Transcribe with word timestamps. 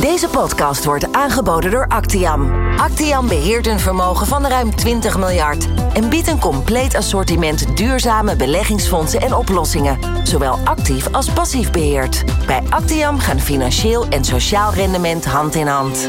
Deze 0.00 0.28
podcast 0.28 0.84
wordt 0.84 1.12
aangeboden 1.12 1.70
door 1.70 1.86
Actiam. 1.88 2.70
Actiam 2.76 3.28
beheert 3.28 3.66
een 3.66 3.80
vermogen 3.80 4.26
van 4.26 4.46
ruim 4.46 4.74
20 4.74 5.18
miljard 5.18 5.68
en 5.92 6.08
biedt 6.08 6.28
een 6.28 6.38
compleet 6.38 6.94
assortiment 6.94 7.76
duurzame 7.76 8.36
beleggingsfondsen 8.36 9.20
en 9.20 9.34
oplossingen, 9.34 9.98
zowel 10.26 10.58
actief 10.64 11.12
als 11.12 11.30
passief 11.30 11.70
beheerd. 11.70 12.24
Bij 12.46 12.62
Actiam 12.68 13.18
gaan 13.18 13.40
financieel 13.40 14.06
en 14.08 14.24
sociaal 14.24 14.72
rendement 14.72 15.24
hand 15.24 15.54
in 15.54 15.66
hand. 15.66 16.08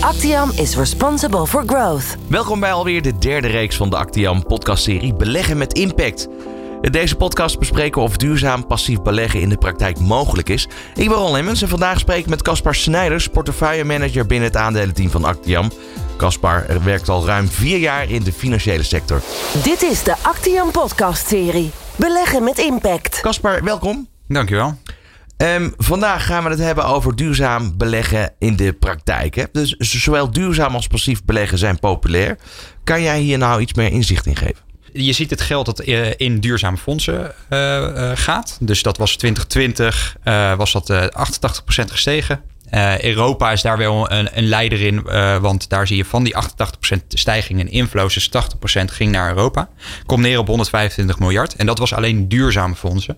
Actiam 0.00 0.50
is 0.50 0.76
responsible 0.76 1.46
for 1.46 1.62
growth. 1.66 2.16
Welkom 2.28 2.60
bij 2.60 2.72
alweer 2.72 3.02
de 3.02 3.18
derde 3.18 3.48
reeks 3.48 3.76
van 3.76 3.90
de 3.90 3.96
Actiam 3.96 4.46
podcastserie 4.46 5.14
Beleggen 5.14 5.58
met 5.58 5.72
Impact. 5.72 6.28
In 6.86 6.92
deze 6.92 7.16
podcast 7.16 7.58
bespreken 7.58 8.00
we 8.00 8.08
of 8.08 8.16
duurzaam 8.16 8.66
passief 8.66 9.02
beleggen 9.02 9.40
in 9.40 9.48
de 9.48 9.56
praktijk 9.56 9.98
mogelijk 9.98 10.48
is. 10.48 10.68
Ik 10.94 11.08
ben 11.08 11.16
Ron 11.16 11.32
Lemmens 11.32 11.62
en 11.62 11.68
vandaag 11.68 11.98
spreek 11.98 12.18
ik 12.18 12.28
met 12.28 12.42
Caspar 12.42 12.74
Snijders, 12.74 13.28
portefeuillemanager 13.28 14.26
binnen 14.26 14.48
het 14.48 14.56
aandelenteam 14.56 15.10
van 15.10 15.24
Actiam. 15.24 15.70
Caspar 16.16 16.66
werkt 16.84 17.08
al 17.08 17.26
ruim 17.26 17.48
vier 17.48 17.78
jaar 17.78 18.10
in 18.10 18.22
de 18.22 18.32
financiële 18.32 18.82
sector. 18.82 19.22
Dit 19.62 19.82
is 19.82 20.02
de 20.02 20.14
Actiam 20.22 20.70
podcast-serie 20.70 21.70
Beleggen 21.96 22.44
met 22.44 22.58
Impact. 22.58 23.20
Caspar, 23.20 23.64
welkom. 23.64 24.08
Dankjewel. 24.28 24.78
Um, 25.36 25.74
vandaag 25.76 26.26
gaan 26.26 26.44
we 26.44 26.50
het 26.50 26.58
hebben 26.58 26.84
over 26.84 27.16
duurzaam 27.16 27.76
beleggen 27.76 28.32
in 28.38 28.56
de 28.56 28.72
praktijk. 28.72 29.34
Hè? 29.34 29.44
Dus 29.52 29.76
zowel 29.78 30.30
duurzaam 30.30 30.74
als 30.74 30.86
passief 30.86 31.24
beleggen 31.24 31.58
zijn 31.58 31.78
populair. 31.78 32.38
Kan 32.84 33.02
jij 33.02 33.20
hier 33.20 33.38
nou 33.38 33.60
iets 33.60 33.74
meer 33.74 33.92
inzicht 33.92 34.26
in 34.26 34.36
geven? 34.36 34.65
Je 34.96 35.12
ziet 35.12 35.30
het 35.30 35.40
geld 35.40 35.66
dat 35.66 35.86
uh, 35.86 36.10
in 36.16 36.40
duurzame 36.40 36.76
fondsen 36.76 37.34
uh, 37.50 37.58
uh, 37.58 38.10
gaat. 38.14 38.56
Dus 38.60 38.82
dat 38.82 38.96
was 38.96 39.16
2020, 39.16 40.16
was 40.56 40.72
dat 40.72 40.92
88% 40.92 41.90
gestegen. 41.90 42.42
Uh, 42.70 43.00
Europa 43.00 43.52
is 43.52 43.62
daar 43.62 43.78
wel 43.78 44.10
een, 44.10 44.28
een 44.32 44.48
leider 44.48 44.80
in, 44.80 45.02
uh, 45.06 45.36
want 45.36 45.68
daar 45.68 45.86
zie 45.86 45.96
je 45.96 46.04
van 46.04 46.24
die 46.24 46.34
88% 46.34 46.96
stijging 47.08 47.60
in 47.60 47.70
inflows, 47.70 48.14
dus 48.14 48.28
80% 48.28 48.30
ging 48.84 49.12
naar 49.12 49.28
Europa. 49.28 49.68
Komt 50.06 50.22
neer 50.22 50.38
op 50.38 50.46
125 50.46 51.18
miljard. 51.18 51.54
En 51.54 51.66
dat 51.66 51.78
was 51.78 51.94
alleen 51.94 52.28
duurzame 52.28 52.74
fondsen. 52.74 53.16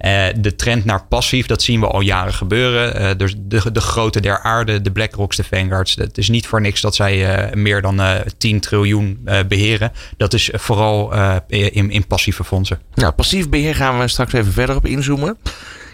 Uh, 0.00 0.26
de 0.36 0.54
trend 0.56 0.84
naar 0.84 1.04
passief, 1.04 1.46
dat 1.46 1.62
zien 1.62 1.80
we 1.80 1.86
al 1.86 2.00
jaren 2.00 2.34
gebeuren. 2.34 3.18
dus 3.18 3.34
de, 3.38 3.72
de 3.72 3.80
grote 3.80 4.20
der 4.20 4.40
aarde, 4.40 4.80
de 4.80 4.92
BlackRocks, 4.92 5.36
de 5.36 5.44
Vanguards. 5.44 5.94
Het 5.94 6.18
is 6.18 6.28
niet 6.28 6.46
voor 6.46 6.60
niks 6.60 6.80
dat 6.80 6.94
zij 6.94 7.50
meer 7.54 7.82
dan 7.82 8.00
10 8.38 8.60
triljoen 8.60 9.28
beheren. 9.48 9.92
Dat 10.16 10.34
is 10.34 10.50
vooral 10.52 11.12
in, 11.46 11.90
in 11.90 12.06
passieve 12.06 12.44
fondsen. 12.44 12.80
Nou, 12.94 13.12
passief 13.12 13.48
beheer 13.48 13.74
gaan 13.74 13.98
we 13.98 14.08
straks 14.08 14.32
even 14.32 14.52
verder 14.52 14.76
op 14.76 14.86
inzoomen. 14.86 15.38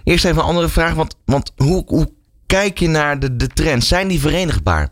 Eerst 0.05 0.25
even 0.25 0.39
een 0.39 0.49
andere 0.49 0.69
vraag, 0.69 0.95
want, 0.95 1.17
want 1.25 1.53
hoe, 1.57 1.83
hoe 1.87 2.09
kijk 2.47 2.79
je 2.79 2.89
naar 2.89 3.19
de, 3.19 3.37
de 3.37 3.47
trends? 3.47 3.89
Zijn 3.89 4.09
die 4.09 4.21
verenigbaar? 4.21 4.89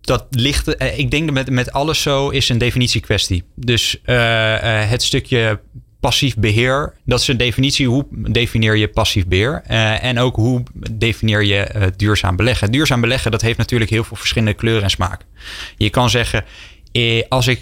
Dat 0.00 0.26
ligt, 0.30 0.74
eh, 0.74 0.98
ik 0.98 1.10
denk 1.10 1.24
dat 1.24 1.34
met, 1.34 1.50
met 1.50 1.72
alles 1.72 2.02
zo 2.02 2.28
is 2.28 2.48
een 2.48 2.58
definitiekwestie. 2.58 3.44
Dus 3.54 4.00
uh, 4.04 4.14
uh, 4.14 4.90
het 4.90 5.02
stukje 5.02 5.60
passief 6.00 6.36
beheer, 6.36 6.94
dat 7.04 7.20
is 7.20 7.28
een 7.28 7.36
definitie. 7.36 7.88
Hoe 7.88 8.06
definieer 8.10 8.76
je 8.76 8.88
passief 8.88 9.26
beheer? 9.26 9.62
En 10.00 10.18
ook 10.18 10.36
hoe 10.36 10.62
definieer 10.90 11.44
je 11.44 11.92
duurzaam 11.96 12.36
beleggen? 12.36 12.72
Duurzaam 12.72 13.00
beleggen, 13.00 13.30
dat 13.30 13.40
heeft 13.40 13.58
natuurlijk 13.58 13.90
heel 13.90 14.04
veel 14.04 14.16
verschillende 14.16 14.54
kleuren 14.54 14.82
en 14.82 14.90
smaak. 14.90 15.20
Je 15.76 15.90
kan 15.90 16.10
zeggen, 16.10 16.44
als 17.28 17.46
ik 17.46 17.60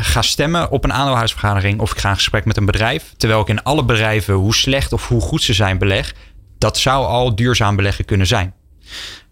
ga 0.00 0.22
stemmen 0.22 0.70
op 0.70 0.84
een 0.84 0.92
aandeelhoudersvergadering 0.92 1.80
of 1.80 1.92
ik 1.92 1.98
ga 1.98 2.08
in 2.08 2.14
gesprek 2.14 2.44
met 2.44 2.56
een 2.56 2.66
bedrijf, 2.66 3.14
terwijl 3.16 3.40
ik 3.40 3.48
in 3.48 3.62
alle 3.62 3.84
bedrijven, 3.84 4.34
hoe 4.34 4.54
slecht 4.54 4.92
of 4.92 5.08
hoe 5.08 5.20
goed 5.20 5.42
ze 5.42 5.52
zijn, 5.52 5.78
beleg, 5.78 6.14
dat 6.62 6.78
zou 6.78 7.06
al 7.06 7.34
duurzaam 7.34 7.76
beleggen 7.76 8.04
kunnen 8.04 8.26
zijn. 8.26 8.54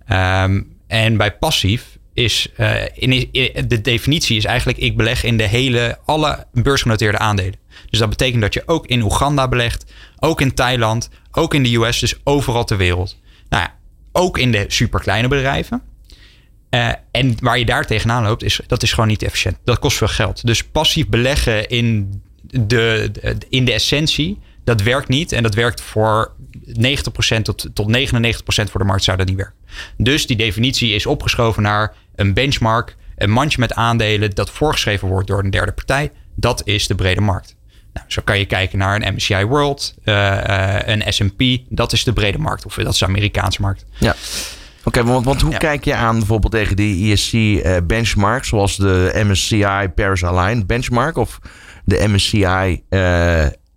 Um, 0.09 0.77
en 0.87 1.17
bij 1.17 1.33
passief 1.37 1.99
is 2.15 2.49
uh, 2.57 2.75
in, 2.95 3.29
de 3.69 3.81
definitie 3.81 4.37
is 4.37 4.45
eigenlijk 4.45 4.79
ik 4.79 4.97
beleg 4.97 5.25
in 5.25 5.37
de 5.37 5.47
hele 5.47 5.99
alle 6.05 6.47
beursgenoteerde 6.53 7.19
aandelen. 7.19 7.55
Dus 7.91 7.99
dat 7.99 8.09
betekent 8.09 8.43
dat 8.43 8.55
je 8.55 8.63
ook 8.67 8.87
in 8.87 9.03
Oeganda 9.03 9.49
belegt, 9.49 9.93
ook 10.19 10.41
in 10.41 10.55
Thailand, 10.55 11.11
ook 11.33 11.55
in 11.55 11.63
de 11.63 11.75
US, 11.75 11.99
dus 11.99 12.15
overal 12.25 12.65
ter 12.65 12.77
wereld. 12.77 13.17
Nou 13.49 13.63
ja, 13.63 13.75
ook 14.13 14.39
in 14.39 14.53
de 14.53 14.65
superkleine 14.69 15.29
bedrijven. 15.29 15.83
Uh, 16.71 16.93
en 17.11 17.37
waar 17.41 17.59
je 17.59 17.65
daar 17.65 17.87
tegenaan 17.87 18.23
loopt, 18.23 18.43
is 18.43 18.61
dat 18.67 18.83
is 18.83 18.93
gewoon 18.93 19.09
niet 19.09 19.23
efficiënt. 19.23 19.59
Dat 19.65 19.79
kost 19.79 19.97
veel 19.97 20.09
geld. 20.09 20.47
Dus 20.47 20.65
passief 20.65 21.09
beleggen 21.09 21.69
in 21.69 22.23
de, 22.43 23.11
in 23.49 23.65
de 23.65 23.73
essentie 23.73 24.39
dat 24.65 24.83
werkt 24.83 25.09
niet. 25.09 25.33
En 25.33 25.43
dat 25.43 25.55
werkt 25.55 25.81
voor 25.81 26.33
90% 26.67 27.43
tot, 27.43 27.69
tot 27.73 27.97
99% 27.97 28.01
voor 28.45 28.81
de 28.81 28.87
markt 28.87 29.05
zou 29.05 29.17
dat 29.17 29.27
niet 29.27 29.37
werken. 29.37 29.55
Dus 29.97 30.27
die 30.27 30.37
definitie 30.37 30.95
is 30.95 31.07
opgeschoven 31.07 31.63
naar 31.63 31.95
een 32.15 32.35
benchmark, 32.35 32.97
een 33.17 33.31
mandje 33.31 33.61
met 33.61 33.75
aandelen 33.75 34.31
dat 34.31 34.51
voorgeschreven 34.51 35.09
wordt 35.09 35.29
door 35.29 35.45
een 35.45 35.51
derde 35.51 35.73
partij. 35.73 36.13
Dat 36.37 36.63
is 36.65 36.87
de 36.87 36.95
brede 36.95 37.21
markt. 37.21 37.57
Nou, 37.93 38.07
zo 38.09 38.23
kan 38.25 38.39
je 38.39 38.45
kijken 38.45 38.79
naar 38.79 39.03
een 39.03 39.15
MSCI 39.15 39.45
World, 39.45 39.95
uh, 40.05 40.15
uh, 40.15 40.77
een 40.85 41.13
S&P. 41.13 41.43
Dat 41.69 41.93
is 41.93 42.05
de 42.05 42.13
brede 42.13 42.39
markt, 42.39 42.67
of 42.67 42.75
dat 42.75 42.93
is 42.93 42.99
de 42.99 43.07
Amerikaanse 43.07 43.61
markt. 43.61 43.85
Ja. 43.99 44.15
Oké, 44.85 44.99
okay, 44.99 45.13
want, 45.13 45.25
want, 45.25 45.41
hoe 45.41 45.51
ja. 45.51 45.59
kijk 45.59 45.85
je 45.85 45.95
aan 45.95 46.19
bijvoorbeeld 46.19 46.53
tegen 46.53 46.77
die 46.77 47.13
ESG 47.13 47.33
uh, 47.33 47.77
benchmark, 47.85 48.45
zoals 48.45 48.77
de 48.77 49.23
MSCI 49.25 49.89
Paris 49.95 50.25
Aligned 50.25 50.67
benchmark 50.67 51.17
of 51.17 51.39
de 51.85 52.09
MSCI 52.09 52.83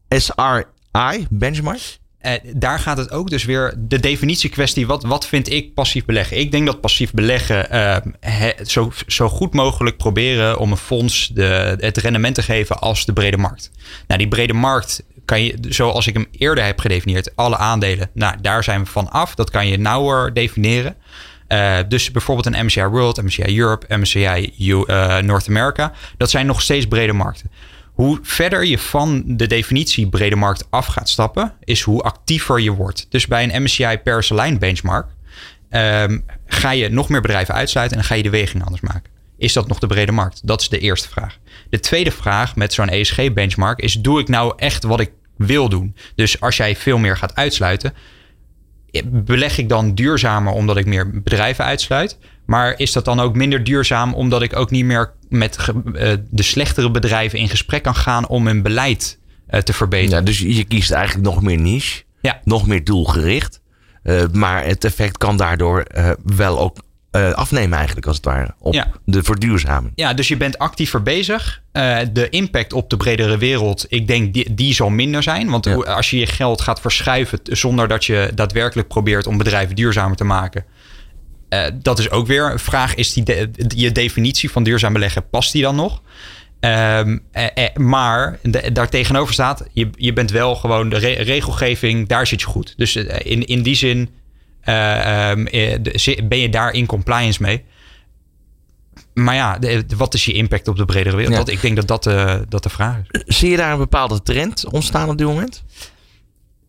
SR 0.08 0.73
AI, 0.94 1.26
benchmark? 1.30 1.98
Uh, 2.22 2.32
daar 2.56 2.80
gaat 2.80 2.98
het 2.98 3.12
ook 3.12 3.30
dus 3.30 3.44
weer 3.44 3.74
de 3.78 4.00
definitiekwestie. 4.00 4.88
Wat, 4.88 5.04
wat 5.04 5.28
vind 5.28 5.50
ik 5.50 5.74
passief 5.74 6.06
beleggen? 6.06 6.40
Ik 6.40 6.52
denk 6.52 6.66
dat 6.66 6.82
passief 6.82 7.12
beleggen 7.12 7.68
uh, 7.72 7.98
he, 8.20 8.52
zo, 8.66 8.92
zo 9.08 9.30
goed 9.30 9.54
mogelijk 9.54 9.98
proberen 9.98 10.58
om 10.60 10.72
een 10.72 10.78
fonds 10.78 11.28
de, 11.28 11.76
het 11.80 11.98
rendement 11.98 12.36
te 12.36 12.42
geven 12.42 12.80
als 12.80 13.06
de 13.06 13.14
brede 13.14 13.38
markt. 13.38 13.72
Nou, 14.08 14.20
die 14.20 14.28
brede 14.28 14.54
markt 14.54 15.04
kan 15.26 15.44
je, 15.44 15.58
zoals 15.62 16.08
ik 16.08 16.14
hem 16.14 16.28
eerder 16.32 16.64
heb 16.66 16.80
gedefinieerd, 16.80 17.36
alle 17.36 17.58
aandelen. 17.58 18.10
Nou, 18.14 18.36
daar 18.42 18.64
zijn 18.64 18.84
we 18.84 18.90
van 18.90 19.12
af. 19.12 19.36
Dat 19.36 19.50
kan 19.50 19.68
je 19.68 19.78
nauwer 19.78 20.34
definiëren. 20.34 20.96
Uh, 21.48 21.78
dus 21.88 22.12
bijvoorbeeld 22.12 22.56
een 22.56 22.66
MSCI 22.66 22.86
World, 22.86 23.22
MSCI 23.22 23.60
Europe, 23.60 23.98
MSCI 23.98 24.54
U, 24.60 24.86
North 25.22 25.48
America. 25.50 25.92
Dat 26.18 26.30
zijn 26.30 26.46
nog 26.46 26.62
steeds 26.62 26.86
brede 26.86 27.14
markten. 27.14 27.52
Hoe 27.94 28.20
verder 28.22 28.66
je 28.66 28.78
van 28.78 29.24
de 29.26 29.48
definitie 29.48 30.10
brede 30.10 30.36
markt 30.36 30.68
af 30.70 30.86
gaat 30.86 31.10
stappen, 31.10 31.54
is 31.64 31.82
hoe 31.82 32.02
actiever 32.02 32.60
je 32.60 32.72
wordt. 32.72 33.06
Dus 33.10 33.28
bij 33.28 33.44
een 33.44 33.64
MSCI 33.64 34.00
Paris 34.04 34.32
Align 34.32 34.58
benchmark 34.58 35.08
um, 35.70 36.26
ga 36.46 36.72
je 36.72 36.90
nog 36.90 37.10
meer 37.10 37.22
bedrijven 37.22 37.54
uitsluiten 37.54 37.98
en 37.98 38.04
ga 38.04 38.16
je 38.16 38.24
de 38.24 38.30
weging 38.30 38.64
anders 38.64 38.82
maken. 38.82 39.12
Is 39.38 39.54
dat 39.54 39.68
nog 39.68 39.80
de 39.80 39.88
brede 39.88 40.12
markt? 40.12 40.48
Dat 40.48 40.62
is 40.62 40.70
de 40.70 40.80
eerste 40.80 41.10
vraag. 41.10 41.38
De 41.70 41.80
tweede 41.80 42.12
vraag 42.12 42.56
met 42.56 42.74
zo'n 42.74 42.90
ESG-benchmark 42.90 43.80
is: 43.80 43.94
doe 43.94 44.20
ik 44.20 44.28
nou 44.28 44.54
echt 44.58 44.84
wat 44.84 45.00
ik 45.00 45.12
wil 45.38 45.70
doen? 45.70 45.96
Dus 46.16 46.40
als 46.40 46.58
jij 46.58 46.76
veel 46.76 46.98
meer 46.98 47.18
gaat 47.18 47.36
uitsluiten, 47.36 47.94
beleg 49.06 49.58
ik 49.58 49.70
dan 49.70 49.96
duurzamer 49.96 50.54
omdat 50.54 50.78
ik 50.78 50.86
meer 50.86 51.22
bedrijven 51.22 51.66
uitsluit? 51.66 52.18
Maar 52.46 52.74
is 52.78 52.92
dat 52.92 53.06
dan 53.06 53.20
ook 53.20 53.36
minder 53.36 53.64
duurzaam 53.64 54.14
omdat 54.14 54.42
ik 54.42 54.56
ook 54.56 54.72
niet 54.72 54.86
meer 54.86 55.12
met 55.30 55.58
uh, 55.68 56.14
de 56.30 56.44
slechtere 56.44 56.92
bedrijven 56.92 57.40
in 57.40 57.50
gesprek 57.50 57.84
kan 57.84 57.96
gaan 57.96 58.28
om 58.28 58.48
hun 58.48 58.62
beleid 58.62 59.20
uh, 59.50 59.60
te 59.60 59.74
verbeteren? 59.74 60.20
Ja, 60.20 60.26
dus 60.26 60.40
je 60.40 60.64
kiest 60.64 60.92
eigenlijk 60.92 61.26
nog 61.26 61.42
meer 61.42 61.60
niche, 61.60 62.04
ja. 62.22 62.40
nog 62.44 62.68
meer 62.68 62.84
doelgericht. 62.84 63.62
Uh, 64.04 64.24
maar 64.32 64.66
het 64.66 64.84
effect 64.84 65.18
kan 65.18 65.38
daardoor 65.38 65.86
wel 66.24 66.60
ook 66.60 66.78
afnemen 67.36 67.78
eigenlijk 67.78 68.08
als 68.08 68.16
het 68.16 68.26
ware 68.26 68.54
op 68.60 68.74
ja. 68.74 68.92
de 69.06 69.24
verduurzaming. 69.24 69.92
Ja, 69.96 70.14
dus 70.14 70.28
je 70.28 70.38
bent 70.38 70.58
actiever 70.58 71.04
bezig. 71.04 71.62
de 72.12 72.28
impact 72.30 72.74
op 72.74 72.90
de 72.90 72.98
bredere 72.98 73.38
wereld, 73.38 73.86
ik 73.90 74.08
denk 74.08 74.34
die, 74.34 74.54
die 74.54 74.74
zal 74.74 74.90
minder 74.90 75.24
zijn. 75.24 75.50
Want 75.50 75.66
ja. 75.66 75.74
als 75.74 76.10
je 76.10 76.20
je 76.20 76.26
geld 76.26 76.62
gaat 76.62 76.82
verschuiven 76.82 77.40
zonder 77.44 77.88
dat 77.88 78.06
je 78.06 78.32
daadwerkelijk 78.36 78.88
probeert 78.88 79.28
om 79.28 79.38
bedrijven 79.38 79.76
duurzamer 79.76 80.18
te 80.18 80.24
maken 80.24 80.66
uh, 81.54 81.66
dat 81.74 82.00
is 82.00 82.10
ook 82.10 82.28
weer 82.28 82.52
een 82.52 82.60
vraag. 82.60 82.96
Is 82.96 83.14
die 83.14 83.24
de, 83.24 83.50
je 83.68 83.92
definitie 83.92 84.52
van 84.52 84.64
duurzaam 84.64 84.94
beleggen, 84.94 85.30
past 85.30 85.52
die 85.52 85.62
dan 85.62 85.76
nog? 85.76 86.02
Um, 86.60 87.24
eh, 87.32 87.46
eh, 87.54 87.76
maar 87.76 88.40
de, 88.42 88.72
daar 88.72 88.90
tegenover 88.90 89.34
staat, 89.34 89.64
je, 89.72 89.90
je 89.96 90.14
bent 90.14 90.32
wel 90.32 90.56
gewoon 90.56 90.90
de 90.90 90.98
re 90.98 91.12
regelgeving, 91.12 92.08
daar 92.08 92.28
zit 92.28 92.42
je 92.42 92.48
goed. 92.48 92.74
Dus 92.78 92.96
in, 92.96 93.46
in 93.46 93.64
die 93.64 93.76
zin 93.76 94.10
uh, 94.66 95.30
um, 95.30 95.44
ben 96.28 96.38
je 96.38 96.50
daar 96.50 96.74
in 96.74 96.86
compliance 96.86 97.42
mee. 97.42 97.64
Maar 99.14 99.36
ja, 99.36 99.58
de, 99.58 99.86
wat 99.98 100.14
is 100.14 100.26
je 100.26 100.34
impact 100.34 100.68
op 100.68 100.78
de 100.78 100.86
bredere 100.86 101.16
wereld? 101.16 101.34
Ja. 101.34 101.40
Dat, 101.40 101.50
ik 101.50 101.62
denk 101.62 101.76
dat 101.76 101.88
dat, 101.88 102.06
uh, 102.06 102.36
dat 102.50 102.64
de 102.64 102.70
vraag 102.70 102.98
is. 103.12 103.38
Zie 103.38 103.50
je 103.50 103.58
daar 103.58 103.72
een 103.72 103.78
bepaalde 103.78 104.22
trend 104.22 104.66
ontstaan 104.72 105.10
op 105.10 105.18
dit 105.18 105.28
moment? 105.28 105.64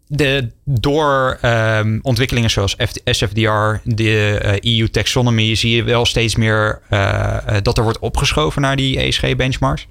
De, 0.06 0.51
door 0.65 1.39
um, 1.45 1.99
ontwikkelingen 2.03 2.51
zoals 2.51 2.77
SFDR, 3.05 3.81
de 3.85 4.59
EU 4.61 4.89
taxonomy, 4.89 5.55
zie 5.55 5.77
je 5.77 5.83
wel 5.83 6.05
steeds 6.05 6.37
meer 6.37 6.81
uh, 6.91 7.37
dat 7.62 7.79
er 7.79 7.85
wordt 7.85 7.99
opgeschoven 7.99 8.62
naar 8.62 8.77
die 8.77 8.99
ESG-benchmarks. 8.99 9.87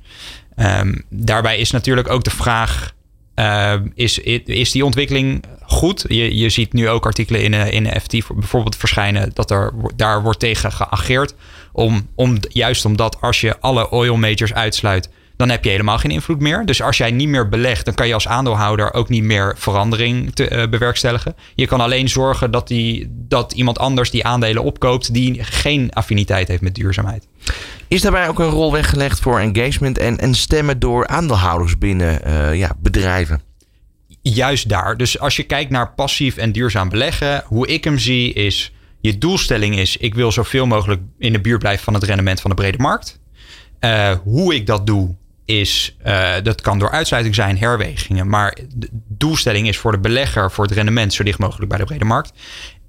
Um, 0.55 1.03
daarbij 1.09 1.57
is 1.57 1.71
natuurlijk 1.71 2.09
ook 2.09 2.23
de 2.23 2.29
vraag: 2.29 2.93
uh, 3.35 3.73
is, 3.93 4.19
is 4.45 4.71
die 4.71 4.85
ontwikkeling 4.85 5.43
goed. 5.61 6.05
Je, 6.07 6.37
je 6.37 6.49
ziet 6.49 6.73
nu 6.73 6.89
ook 6.89 7.05
artikelen 7.05 7.43
in, 7.43 7.53
in 7.53 7.83
de 7.83 7.99
FT 7.99 8.27
bijvoorbeeld 8.35 8.75
verschijnen 8.75 9.31
dat 9.33 9.51
er 9.51 9.73
daar 9.95 10.21
wordt 10.23 10.39
tegen 10.39 10.71
geageerd. 10.71 11.35
Om, 11.71 12.07
om, 12.15 12.37
juist 12.47 12.85
omdat 12.85 13.21
als 13.21 13.41
je 13.41 13.59
alle 13.59 13.89
oil 13.89 14.17
majors 14.17 14.53
uitsluit, 14.53 15.09
dan 15.35 15.49
heb 15.49 15.63
je 15.63 15.69
helemaal 15.69 15.97
geen 15.97 16.11
invloed 16.11 16.39
meer. 16.39 16.65
Dus 16.65 16.81
als 16.81 16.97
jij 16.97 17.11
niet 17.11 17.27
meer 17.27 17.49
belegt, 17.49 17.85
dan 17.85 17.93
kan 17.93 18.07
je 18.07 18.13
als 18.13 18.27
aandeelhouder 18.27 18.93
ook 18.93 19.09
niet 19.09 19.23
meer 19.23 19.55
verandering 19.57 20.35
te, 20.35 20.51
uh, 20.51 20.67
bewerkstelligen. 20.67 21.35
Je 21.55 21.67
kan 21.67 21.81
alleen 21.81 22.09
zorgen 22.09 22.51
dat, 22.51 22.67
die, 22.67 23.07
dat 23.09 23.51
iemand 23.53 23.79
anders 23.79 24.11
die 24.11 24.25
aandelen 24.25 24.63
opkoopt 24.63 25.13
die 25.13 25.43
geen 25.43 25.93
affiniteit 25.93 26.47
heeft 26.47 26.61
met 26.61 26.75
duurzaamheid. 26.75 27.27
Is 27.87 28.01
daarbij 28.01 28.27
ook 28.27 28.39
een 28.39 28.49
rol 28.49 28.71
weggelegd 28.71 29.19
voor 29.19 29.39
engagement 29.39 29.97
en, 29.97 30.17
en 30.17 30.35
stemmen 30.35 30.79
door 30.79 31.07
aandeelhouders 31.07 31.77
binnen 31.77 32.19
uh, 32.27 32.55
ja, 32.55 32.71
bedrijven? 32.79 33.41
Juist 34.21 34.69
daar. 34.69 34.97
Dus 34.97 35.19
als 35.19 35.35
je 35.35 35.43
kijkt 35.43 35.71
naar 35.71 35.93
passief 35.93 36.37
en 36.37 36.51
duurzaam 36.51 36.89
beleggen, 36.89 37.43
hoe 37.45 37.67
ik 37.67 37.83
hem 37.83 37.97
zie 37.97 38.33
is, 38.33 38.73
je 39.01 39.17
doelstelling 39.17 39.77
is, 39.77 39.97
ik 39.97 40.15
wil 40.15 40.31
zoveel 40.31 40.65
mogelijk 40.65 41.01
in 41.17 41.33
de 41.33 41.41
buurt 41.41 41.59
blijven 41.59 41.83
van 41.83 41.93
het 41.93 42.03
rendement 42.03 42.41
van 42.41 42.49
de 42.49 42.55
brede 42.55 42.77
markt. 42.77 43.19
Uh, 43.79 44.11
hoe 44.23 44.55
ik 44.55 44.65
dat 44.65 44.87
doe, 44.87 45.15
is, 45.45 45.95
uh, 46.05 46.33
dat 46.43 46.61
kan 46.61 46.79
door 46.79 46.91
uitsluiting 46.91 47.35
zijn, 47.35 47.57
herwegingen. 47.57 48.29
Maar 48.29 48.57
de 48.75 48.89
doelstelling 49.07 49.67
is 49.67 49.77
voor 49.77 49.91
de 49.91 49.97
belegger, 49.97 50.51
voor 50.51 50.63
het 50.63 50.73
rendement, 50.73 51.13
zo 51.13 51.23
dicht 51.23 51.39
mogelijk 51.39 51.69
bij 51.69 51.77
de 51.77 51.85
brede 51.85 52.05
markt. 52.05 52.31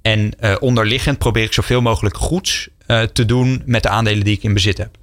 En 0.01 0.33
uh, 0.39 0.55
onderliggend 0.59 1.17
probeer 1.17 1.43
ik 1.43 1.53
zoveel 1.53 1.81
mogelijk 1.81 2.17
goeds 2.17 2.67
uh, 2.87 3.01
te 3.01 3.25
doen 3.25 3.61
met 3.65 3.83
de 3.83 3.89
aandelen 3.89 4.23
die 4.23 4.35
ik 4.35 4.43
in 4.43 4.53
bezit 4.53 4.77
heb. 4.77 4.97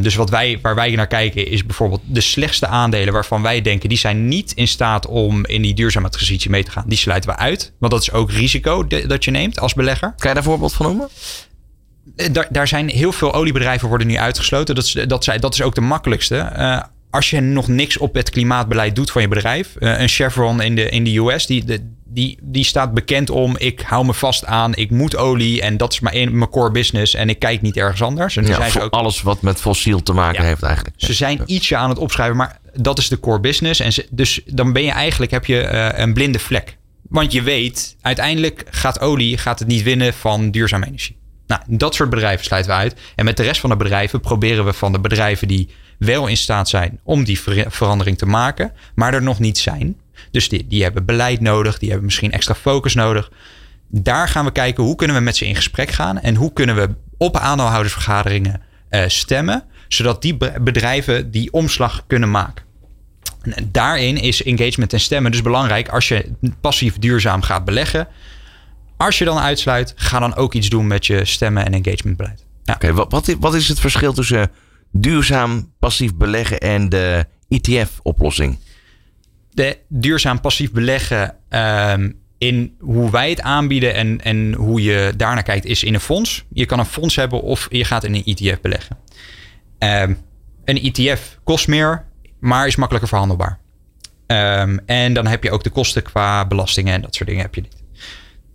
Dus 0.00 0.14
wat 0.14 0.30
wij, 0.30 0.58
waar 0.62 0.74
wij 0.74 0.90
naar 0.90 1.06
kijken 1.06 1.46
is 1.46 1.66
bijvoorbeeld 1.66 2.00
de 2.04 2.20
slechtste 2.20 2.66
aandelen 2.66 3.12
waarvan 3.12 3.42
wij 3.42 3.62
denken 3.62 3.88
die 3.88 3.98
zijn 3.98 4.28
niet 4.28 4.52
in 4.52 4.68
staat 4.68 5.06
om 5.06 5.46
in 5.46 5.62
die 5.62 5.74
duurzaamheidstransitie 5.74 6.50
mee 6.50 6.64
te 6.64 6.70
gaan. 6.70 6.84
Die 6.86 6.98
sluiten 6.98 7.30
we 7.30 7.36
uit. 7.36 7.72
Want 7.78 7.92
dat 7.92 8.02
is 8.02 8.12
ook 8.12 8.30
risico 8.30 8.86
dat 8.86 9.24
je 9.24 9.30
neemt 9.30 9.60
als 9.60 9.74
belegger. 9.74 10.08
Kan 10.08 10.14
je 10.16 10.26
daar 10.26 10.36
een 10.36 10.42
voorbeeld 10.42 10.72
van 10.72 10.86
noemen? 10.86 11.08
Daar, 12.32 12.46
daar 12.50 12.68
zijn 12.68 12.88
heel 12.88 13.12
veel 13.12 13.34
oliebedrijven 13.34 13.88
worden 13.88 14.06
nu 14.06 14.16
uitgesloten. 14.16 14.74
Dat 14.74 14.84
is, 14.84 14.92
dat, 14.92 15.32
dat 15.40 15.54
is 15.54 15.62
ook 15.62 15.74
de 15.74 15.80
makkelijkste. 15.80 16.52
Uh, 16.56 16.80
als 17.10 17.30
je 17.30 17.40
nog 17.40 17.68
niks 17.68 17.96
op 17.98 18.14
het 18.14 18.30
klimaatbeleid 18.30 18.94
doet 18.96 19.10
van 19.10 19.22
je 19.22 19.28
bedrijf. 19.28 19.74
Uh, 19.78 20.00
een 20.00 20.08
Chevron 20.08 20.62
in 20.62 20.74
de, 20.74 20.88
in 20.88 21.04
de 21.04 21.18
US, 21.18 21.46
die, 21.46 21.64
de, 21.64 21.90
die, 22.04 22.38
die 22.42 22.64
staat 22.64 22.94
bekend 22.94 23.30
om... 23.30 23.56
ik 23.56 23.80
hou 23.80 24.04
me 24.04 24.14
vast 24.14 24.44
aan, 24.44 24.74
ik 24.74 24.90
moet 24.90 25.16
olie... 25.16 25.62
en 25.62 25.76
dat 25.76 25.92
is 25.92 26.00
mijn, 26.00 26.38
mijn 26.38 26.50
core 26.50 26.70
business 26.70 27.14
en 27.14 27.28
ik 27.28 27.38
kijk 27.38 27.62
niet 27.62 27.76
ergens 27.76 28.02
anders. 28.02 28.36
En 28.36 28.46
ja, 28.46 28.54
zijn 28.54 28.70
voor 28.70 28.82
ook, 28.82 28.92
alles 28.92 29.22
wat 29.22 29.42
met 29.42 29.60
fossiel 29.60 30.02
te 30.02 30.12
maken 30.12 30.42
Ja. 30.42 30.48
heeft 30.48 30.62
eigenlijk. 30.62 30.94
ze 30.96 31.12
zijn 31.12 31.42
ietsje 31.46 31.76
aan 31.76 31.88
het 31.88 31.98
opschrijven, 31.98 32.36
maar 32.36 32.58
dat 32.74 32.98
is 32.98 33.08
de 33.08 33.20
core 33.20 33.40
business. 33.40 33.80
En 33.80 33.92
ze, 33.92 34.06
dus 34.10 34.40
dan 34.46 34.72
ben 34.72 34.82
je 34.82 34.90
eigenlijk, 34.90 35.30
heb 35.30 35.46
je 35.46 35.60
eh, 35.60 35.98
een 35.98 36.12
blinde 36.12 36.38
vlek. 36.38 36.76
Want 37.08 37.32
je 37.32 37.42
weet, 37.42 37.96
uiteindelijk 38.00 38.64
gaat 38.70 39.00
olie 39.00 39.38
gaat 39.38 39.58
het 39.58 39.68
niet 39.68 39.82
winnen 39.82 40.14
van 40.14 40.50
duurzame 40.50 40.86
energie. 40.86 41.16
Nou, 41.50 41.62
dat 41.66 41.94
soort 41.94 42.10
bedrijven 42.10 42.44
sluiten 42.44 42.72
we 42.72 42.78
uit. 42.78 42.94
En 43.16 43.24
met 43.24 43.36
de 43.36 43.42
rest 43.42 43.60
van 43.60 43.70
de 43.70 43.76
bedrijven 43.76 44.20
proberen 44.20 44.64
we 44.64 44.72
van 44.72 44.92
de 44.92 45.00
bedrijven 45.00 45.48
die 45.48 45.68
wel 45.98 46.26
in 46.26 46.36
staat 46.36 46.68
zijn 46.68 47.00
om 47.02 47.24
die 47.24 47.40
ver- 47.40 47.70
verandering 47.70 48.18
te 48.18 48.26
maken, 48.26 48.72
maar 48.94 49.14
er 49.14 49.22
nog 49.22 49.38
niet 49.38 49.58
zijn. 49.58 49.96
Dus 50.30 50.48
die, 50.48 50.66
die 50.66 50.82
hebben 50.82 51.04
beleid 51.04 51.40
nodig, 51.40 51.78
die 51.78 51.88
hebben 51.88 52.06
misschien 52.06 52.32
extra 52.32 52.54
focus 52.54 52.94
nodig. 52.94 53.30
Daar 53.88 54.28
gaan 54.28 54.44
we 54.44 54.52
kijken 54.52 54.84
hoe 54.84 54.94
kunnen 54.94 55.16
we 55.16 55.22
met 55.22 55.36
ze 55.36 55.46
in 55.46 55.54
gesprek 55.56 55.90
gaan 55.90 56.20
en 56.20 56.34
hoe 56.34 56.52
kunnen 56.52 56.76
we 56.76 56.88
op 57.16 57.36
aandeelhoudersvergaderingen 57.36 58.60
eh, 58.88 59.02
stemmen, 59.06 59.64
zodat 59.88 60.22
die 60.22 60.36
be- 60.36 60.54
bedrijven 60.60 61.30
die 61.30 61.52
omslag 61.52 62.04
kunnen 62.06 62.30
maken. 62.30 62.64
En 63.42 63.68
daarin 63.72 64.16
is 64.16 64.42
engagement 64.42 64.92
en 64.92 65.00
stemmen 65.00 65.30
dus 65.30 65.42
belangrijk 65.42 65.88
als 65.88 66.08
je 66.08 66.32
passief 66.60 66.98
duurzaam 66.98 67.42
gaat 67.42 67.64
beleggen. 67.64 68.08
Als 69.00 69.18
je 69.18 69.24
dan 69.24 69.38
uitsluit, 69.38 69.92
ga 69.96 70.18
dan 70.18 70.34
ook 70.34 70.54
iets 70.54 70.68
doen 70.68 70.86
met 70.86 71.06
je 71.06 71.24
stemmen 71.24 71.66
en 71.66 71.72
engagementbeleid. 71.72 72.46
Ja. 72.64 72.74
Oké, 72.74 72.92
wat, 72.92 73.12
wat, 73.12 73.28
is, 73.28 73.34
wat 73.40 73.54
is 73.54 73.68
het 73.68 73.80
verschil 73.80 74.12
tussen 74.12 74.50
duurzaam 74.92 75.72
passief 75.78 76.14
beleggen 76.14 76.58
en 76.58 76.88
de 76.88 77.26
ETF-oplossing? 77.48 78.58
de 79.50 79.78
duurzaam 79.88 80.40
passief 80.40 80.72
beleggen 80.72 81.34
um, 81.48 82.18
in 82.38 82.76
hoe 82.78 83.10
wij 83.10 83.30
het 83.30 83.40
aanbieden 83.40 83.94
en, 83.94 84.20
en 84.20 84.54
hoe 84.54 84.82
je 84.82 85.12
daarnaar 85.16 85.42
kijkt, 85.42 85.64
is 85.64 85.82
in 85.82 85.94
een 85.94 86.00
fonds. 86.00 86.44
Je 86.52 86.66
kan 86.66 86.78
een 86.78 86.84
fonds 86.84 87.16
hebben 87.16 87.42
of 87.42 87.66
je 87.70 87.84
gaat 87.84 88.04
in 88.04 88.14
een 88.14 88.24
ETF 88.24 88.60
beleggen. 88.60 88.96
Um, 89.78 90.18
een 90.64 90.82
ETF 90.82 91.38
kost 91.44 91.68
meer, 91.68 92.04
maar 92.38 92.66
is 92.66 92.76
makkelijker 92.76 93.08
verhandelbaar. 93.08 93.58
Um, 94.26 94.80
en 94.86 95.12
dan 95.12 95.26
heb 95.26 95.42
je 95.42 95.50
ook 95.50 95.64
de 95.64 95.70
kosten 95.70 96.02
qua 96.02 96.46
belastingen 96.46 96.94
en 96.94 97.00
dat 97.02 97.14
soort 97.14 97.28
dingen 97.28 97.44
heb 97.44 97.54
je 97.54 97.60
niet. 97.60 97.79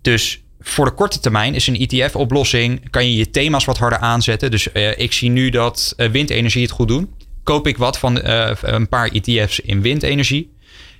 Dus 0.06 0.42
voor 0.60 0.84
de 0.84 0.90
korte 0.90 1.20
termijn 1.20 1.54
is 1.54 1.66
een 1.66 1.88
ETF-oplossing, 1.88 2.90
kan 2.90 3.10
je 3.10 3.16
je 3.16 3.30
thema's 3.30 3.64
wat 3.64 3.78
harder 3.78 3.98
aanzetten. 3.98 4.50
Dus 4.50 4.68
uh, 4.72 4.98
ik 4.98 5.12
zie 5.12 5.30
nu 5.30 5.50
dat 5.50 5.94
uh, 5.96 6.08
windenergie 6.08 6.62
het 6.62 6.70
goed 6.70 6.88
doen. 6.88 7.14
Koop 7.42 7.66
ik 7.66 7.76
wat 7.76 7.98
van 7.98 8.18
uh, 8.18 8.50
een 8.60 8.88
paar 8.88 9.08
ETF's 9.08 9.58
in 9.58 9.82
windenergie. 9.82 10.54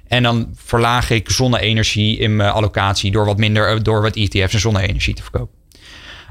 En 0.06 0.22
dan 0.22 0.50
verlaag 0.54 1.10
ik 1.10 1.30
zonne-energie 1.30 2.18
in 2.18 2.36
mijn 2.36 2.50
allocatie 2.50 3.10
door 3.10 3.24
wat 3.24 3.38
minder, 3.38 3.82
door 3.82 4.02
wat 4.02 4.16
ETF's 4.16 4.54
en 4.54 4.60
zonne-energie 4.60 5.14
te 5.14 5.22
verkopen. 5.22 5.54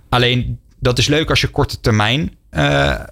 Alleen 0.10 0.60
dat 0.80 0.98
is 0.98 1.08
leuk 1.08 1.30
als 1.30 1.42
je 1.42 1.48
korte 1.48 1.80
termijn 1.80 2.38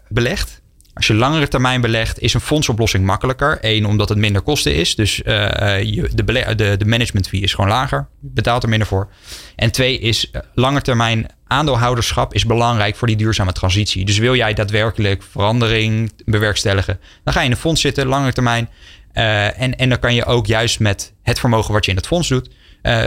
belegt. 0.08 0.62
Als 0.94 1.08
je 1.08 1.14
langere 1.14 1.48
termijn 1.48 1.82
belegt, 1.82 2.20
is 2.20 2.34
een 2.34 2.42
fondsoplossing 2.42 3.06
makkelijker. 3.06 3.58
Eén, 3.62 3.86
omdat 3.86 4.10
het 4.10 4.18
minder 4.18 4.42
kosten 4.42 4.76
is. 4.76 4.96
Dus 4.96 5.20
uh, 5.20 5.84
je, 5.84 6.10
de, 6.56 6.78
de, 6.78 6.86
management 6.86 7.28
fee 7.28 7.42
is 7.42 7.54
gewoon 7.54 7.70
lager. 7.70 8.08
Betaalt 8.20 8.64
er 8.64 8.70
minder 8.70 8.88
voor. 8.88 9.10
En 9.56 9.72
twee 9.72 10.00
is, 10.00 10.30
uh, 10.32 10.42
lange 10.54 10.82
termijn 10.82 11.28
aandeelhouderschap 11.48 12.34
is 12.34 12.46
belangrijk 12.46 12.96
voor 12.96 13.08
die 13.08 13.18
duurzame 13.18 13.52
transitie. 13.52 14.06
Dus 14.06 14.18
wil 14.18 14.36
jij 14.36 14.54
daadwerkelijk 14.54 15.24
verandering 15.24 16.12
bewerkstelligen, 16.26 17.00
dan 17.24 17.34
ga 17.34 17.40
je 17.40 17.46
in 17.46 17.52
een 17.52 17.58
fonds 17.58 17.82
zitten, 17.82 18.08
lange 18.08 18.34
termijn. 18.34 18.70
En, 19.14 19.78
en 19.78 19.90
dan 19.90 20.00
kan 20.00 20.16
je 20.16 20.26
ook 20.26 20.46
juist 20.46 20.80
met 20.80 21.14
het 21.24 21.40
vermogen 21.40 21.74
wat 21.74 21.86
je 21.86 21.92
in 21.92 21.98
het 21.98 22.08
fonds 22.08 22.28
doet, 22.28 22.50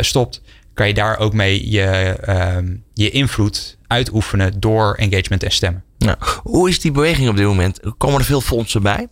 stopt, 0.01 0.43
kan 0.75 0.87
je 0.87 0.95
daar 0.95 1.19
ook 1.19 1.33
mee 1.33 1.71
je, 1.71 2.17
uh, 2.29 2.57
je 2.95 3.11
invloed 3.11 3.77
uitoefenen 3.87 4.61
door 4.61 4.95
engagement 4.95 5.43
en 5.43 5.51
stemmen. 5.51 5.85
Ja. 6.07 6.41
Hoe 6.43 6.69
is 6.69 6.81
die 6.81 6.91
beweging 6.91 7.29
op 7.29 7.37
dit 7.37 7.47
moment? 7.47 7.81
Komen 7.99 8.19
er 8.19 8.25
veel 8.25 8.41
fondsen 8.41 8.83
bij? 8.83 9.09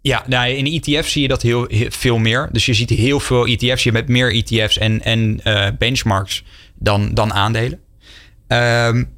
Ja, 0.00 0.24
nou, 0.26 0.48
in 0.48 0.82
ETF 0.82 1.08
zie 1.08 1.22
je 1.22 1.28
dat 1.28 1.42
heel, 1.42 1.66
heel, 1.68 1.90
veel 1.90 2.18
meer. 2.18 2.48
Dus 2.52 2.66
je 2.66 2.74
ziet 2.74 2.90
heel 2.90 3.20
veel 3.20 3.46
ETF's. 3.46 3.82
Je 3.82 3.90
hebt 3.90 4.08
meer 4.08 4.34
ETF's 4.34 4.78
en, 4.78 5.02
en 5.02 5.40
uh, 5.44 5.66
benchmarks 5.78 6.44
dan, 6.74 7.14
dan 7.14 7.32
aandelen. 7.32 7.80
Um, 8.48 9.12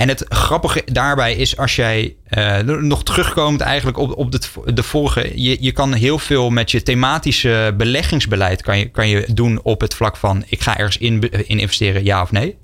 en 0.00 0.08
het 0.08 0.24
grappige 0.28 0.82
daarbij 0.84 1.34
is 1.34 1.56
als 1.56 1.76
jij 1.76 2.16
uh, 2.30 2.58
nog 2.58 3.02
terugkomend 3.02 3.60
eigenlijk 3.60 3.98
op, 3.98 4.16
op 4.16 4.32
de, 4.32 4.40
de 4.74 4.82
vorige. 4.82 5.42
Je, 5.42 5.56
je 5.60 5.72
kan 5.72 5.92
heel 5.92 6.18
veel 6.18 6.50
met 6.50 6.70
je 6.70 6.82
thematische 6.82 7.74
beleggingsbeleid 7.76 8.62
kan 8.62 8.78
je, 8.78 8.88
kan 8.88 9.08
je 9.08 9.26
doen 9.34 9.60
op 9.62 9.80
het 9.80 9.94
vlak 9.94 10.16
van 10.16 10.44
ik 10.48 10.60
ga 10.60 10.78
ergens 10.78 10.98
in, 10.98 11.30
in 11.30 11.58
investeren, 11.58 12.04
ja 12.04 12.22
of 12.22 12.30
nee. 12.30 12.56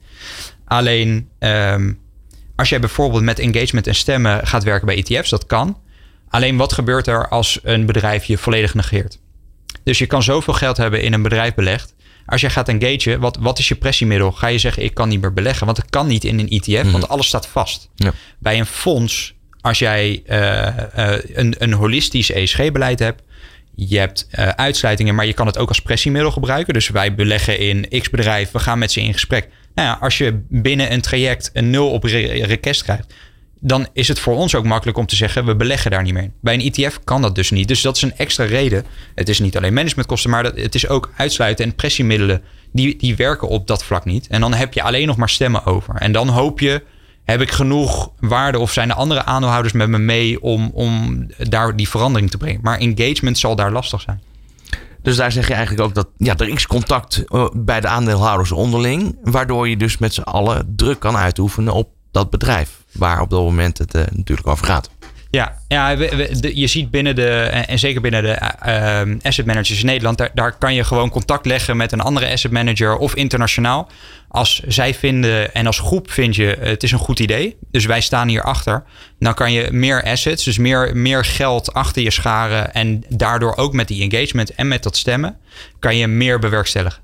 Alleen 0.64 1.28
um, 1.38 1.98
als 2.56 2.68
jij 2.68 2.80
bijvoorbeeld 2.80 3.22
met 3.22 3.38
engagement 3.38 3.86
en 3.86 3.94
stemmen 3.94 4.46
gaat 4.46 4.64
werken 4.64 4.86
bij 4.86 4.96
ETF's, 4.96 5.30
dat 5.30 5.46
kan. 5.46 5.78
Alleen 6.28 6.56
wat 6.56 6.72
gebeurt 6.72 7.06
er 7.06 7.28
als 7.28 7.58
een 7.62 7.86
bedrijf 7.86 8.24
je 8.24 8.38
volledig 8.38 8.74
negeert? 8.74 9.18
Dus 9.84 9.98
je 9.98 10.06
kan 10.06 10.22
zoveel 10.22 10.54
geld 10.54 10.76
hebben 10.76 11.02
in 11.02 11.12
een 11.12 11.22
bedrijf 11.22 11.54
belegd. 11.54 11.94
Als 12.26 12.40
jij 12.40 12.50
gaat 12.50 12.68
engagen, 12.68 13.20
wat, 13.20 13.36
wat 13.40 13.58
is 13.58 13.68
je 13.68 13.74
pressiemiddel? 13.74 14.32
Ga 14.32 14.46
je 14.46 14.58
zeggen, 14.58 14.82
ik 14.82 14.94
kan 14.94 15.08
niet 15.08 15.20
meer 15.20 15.32
beleggen? 15.32 15.64
Want 15.64 15.78
dat 15.78 15.90
kan 15.90 16.06
niet 16.06 16.24
in 16.24 16.38
een 16.38 16.48
ETF, 16.48 16.68
mm-hmm. 16.68 16.92
want 16.92 17.08
alles 17.08 17.26
staat 17.26 17.46
vast. 17.46 17.88
Ja. 17.94 18.12
Bij 18.38 18.58
een 18.58 18.66
fonds, 18.66 19.34
als 19.60 19.78
jij 19.78 20.22
uh, 20.26 20.36
uh, 20.98 21.18
een, 21.34 21.54
een 21.58 21.72
holistisch 21.72 22.30
ESG-beleid 22.30 22.98
hebt... 22.98 23.22
je 23.74 23.98
hebt 23.98 24.28
uh, 24.30 24.48
uitsluitingen, 24.48 25.14
maar 25.14 25.26
je 25.26 25.32
kan 25.32 25.46
het 25.46 25.58
ook 25.58 25.68
als 25.68 25.80
pressiemiddel 25.80 26.30
gebruiken. 26.30 26.74
Dus 26.74 26.88
wij 26.88 27.14
beleggen 27.14 27.58
in 27.58 28.00
x 28.00 28.10
bedrijf, 28.10 28.50
we 28.50 28.58
gaan 28.58 28.78
met 28.78 28.92
ze 28.92 29.00
in 29.00 29.12
gesprek. 29.12 29.48
Nou 29.76 29.88
ja, 29.88 29.98
als 30.00 30.18
je 30.18 30.40
binnen 30.48 30.92
een 30.92 31.00
traject 31.00 31.50
een 31.52 31.70
nul 31.70 31.90
op 31.90 32.04
re- 32.04 32.44
request 32.44 32.82
krijgt... 32.82 33.14
dan 33.60 33.86
is 33.92 34.08
het 34.08 34.18
voor 34.18 34.36
ons 34.36 34.54
ook 34.54 34.64
makkelijk 34.64 34.98
om 34.98 35.06
te 35.06 35.16
zeggen... 35.16 35.44
we 35.44 35.56
beleggen 35.56 35.90
daar 35.90 36.02
niet 36.02 36.12
meer. 36.14 36.30
Bij 36.40 36.54
een 36.54 36.72
ETF 36.72 37.00
kan 37.04 37.22
dat 37.22 37.34
dus 37.34 37.50
niet. 37.50 37.68
Dus 37.68 37.80
dat 37.80 37.96
is 37.96 38.02
een 38.02 38.16
extra 38.16 38.44
reden. 38.44 38.84
Het 39.14 39.28
is 39.28 39.38
niet 39.38 39.56
alleen 39.56 39.74
managementkosten... 39.74 40.30
maar 40.30 40.44
het 40.44 40.74
is 40.74 40.88
ook 40.88 41.12
uitsluiten 41.16 41.64
en 41.64 41.74
pressiemiddelen... 41.74 42.42
Die, 42.72 42.96
die 42.96 43.16
werken 43.16 43.48
op 43.48 43.66
dat 43.66 43.84
vlak 43.84 44.04
niet. 44.04 44.26
En 44.26 44.40
dan 44.40 44.54
heb 44.54 44.72
je 44.74 44.82
alleen 44.82 45.06
nog 45.06 45.16
maar 45.16 45.28
stemmen 45.28 45.64
over. 45.64 45.94
En 45.94 46.12
dan 46.12 46.28
hoop 46.28 46.60
je... 46.60 46.82
heb 47.24 47.40
ik 47.40 47.50
genoeg 47.50 48.10
waarde 48.20 48.58
of 48.58 48.72
zijn 48.72 48.90
er 48.90 48.96
andere 48.96 49.24
aandeelhouders 49.24 49.74
met 49.74 49.88
me 49.88 49.98
mee... 49.98 50.42
om, 50.42 50.70
om 50.74 51.26
daar 51.36 51.76
die 51.76 51.88
verandering 51.88 52.30
te 52.30 52.36
brengen. 52.36 52.60
Maar 52.62 52.78
engagement 52.78 53.38
zal 53.38 53.56
daar 53.56 53.72
lastig 53.72 54.00
zijn. 54.00 54.22
Dus 55.06 55.16
daar 55.16 55.32
zeg 55.32 55.48
je 55.48 55.54
eigenlijk 55.54 55.88
ook 55.88 55.94
dat 55.94 56.08
ja, 56.16 56.36
er 56.36 56.48
is 56.48 56.66
contact 56.66 57.24
bij 57.52 57.80
de 57.80 57.86
aandeelhouders 57.86 58.52
onderling. 58.52 59.18
Waardoor 59.22 59.68
je 59.68 59.76
dus 59.76 59.98
met 59.98 60.14
z'n 60.14 60.20
allen 60.20 60.72
druk 60.76 60.98
kan 60.98 61.16
uitoefenen 61.16 61.72
op 61.72 61.88
dat 62.10 62.30
bedrijf. 62.30 62.70
Waar 62.92 63.20
op 63.20 63.30
dat 63.30 63.40
moment 63.40 63.78
het 63.78 63.94
uh, 63.94 64.02
natuurlijk 64.12 64.46
over 64.46 64.66
gaat. 64.66 64.90
Ja, 65.30 65.58
ja 65.68 65.88
je 66.40 66.66
ziet 66.66 66.90
binnen 66.90 67.14
de, 67.14 67.30
en 67.42 67.78
zeker 67.78 68.00
binnen 68.00 68.22
de 68.22 68.38
uh, 68.66 69.16
asset 69.22 69.46
managers 69.46 69.80
in 69.80 69.86
Nederland, 69.86 70.18
daar, 70.18 70.30
daar 70.34 70.52
kan 70.52 70.74
je 70.74 70.84
gewoon 70.84 71.10
contact 71.10 71.46
leggen 71.46 71.76
met 71.76 71.92
een 71.92 72.00
andere 72.00 72.30
asset 72.32 72.50
manager 72.50 72.96
of 72.96 73.14
internationaal. 73.14 73.88
Als 74.36 74.62
zij 74.66 74.94
vinden 74.94 75.54
en 75.54 75.66
als 75.66 75.78
groep 75.78 76.10
vind 76.10 76.36
je 76.36 76.56
het 76.60 76.82
is 76.82 76.92
een 76.92 76.98
goed 76.98 77.20
idee, 77.20 77.56
dus 77.70 77.84
wij 77.86 78.00
staan 78.00 78.28
hier 78.28 78.42
achter, 78.42 78.84
dan 79.18 79.34
kan 79.34 79.52
je 79.52 79.68
meer 79.72 80.02
assets, 80.02 80.44
dus 80.44 80.58
meer, 80.58 80.96
meer 80.96 81.24
geld 81.24 81.72
achter 81.72 82.02
je 82.02 82.10
scharen 82.10 82.74
en 82.74 83.04
daardoor 83.08 83.56
ook 83.56 83.72
met 83.72 83.88
die 83.88 84.10
engagement 84.10 84.54
en 84.54 84.68
met 84.68 84.82
dat 84.82 84.96
stemmen, 84.96 85.36
kan 85.78 85.96
je 85.96 86.06
meer 86.06 86.38
bewerkstelligen. 86.38 87.02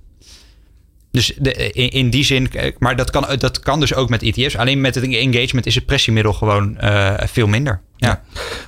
Dus 1.11 1.33
de, 1.39 1.53
in, 1.73 2.11
die 2.11 2.25
zin, 2.25 2.51
maar 2.79 2.97
dat 2.97 3.11
kan, 3.11 3.27
dat 3.39 3.61
kan 3.61 3.81
dus 3.81 3.95
ook 3.95 4.09
met 4.09 4.23
ETF's. 4.23 4.57
Alleen 4.57 4.81
met 4.81 4.95
het 4.95 5.05
engagement 5.05 5.67
is 5.67 5.75
het 5.75 5.87
pressiemiddel 5.87 6.33
gewoon 6.33 6.77
uh, 6.81 7.15
veel 7.19 7.47
minder. 7.47 7.81
Ja. 7.97 8.23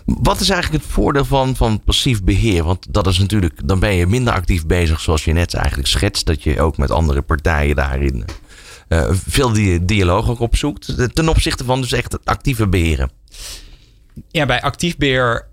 Wat 0.05 0.41
is 0.41 0.51
eigenlijk 0.51 0.85
het 0.85 0.93
voordeel 0.93 1.25
van, 1.25 1.57
van 1.57 1.83
passief 1.85 2.23
beheer? 2.23 2.65
Want 2.65 2.87
dat 2.91 3.07
is 3.07 3.19
natuurlijk, 3.19 3.69
dan 3.69 3.79
ben 3.79 3.95
je 3.95 4.07
minder 4.07 4.33
actief 4.33 4.67
bezig, 4.67 5.01
zoals 5.01 5.25
je 5.25 5.33
net 5.33 5.55
eigenlijk 5.55 5.89
schetst. 5.89 6.27
Dat 6.27 6.43
je 6.43 6.61
ook 6.61 6.77
met 6.77 6.91
andere 6.91 7.23
partijen 7.23 7.77
daarin 7.77 8.25
veel 9.11 9.53
die, 9.53 9.85
dialoog 9.85 10.29
ook 10.29 10.41
opzoekt. 10.41 11.15
Ten 11.15 11.29
opzichte 11.29 11.65
van 11.65 11.81
dus 11.81 11.93
echt 11.93 12.13
het 12.13 12.25
actieve 12.25 12.69
beheren. 12.69 13.11
Ja, 14.29 14.47
bij 14.47 14.63
actief 14.63 14.97
beheer 14.97 15.47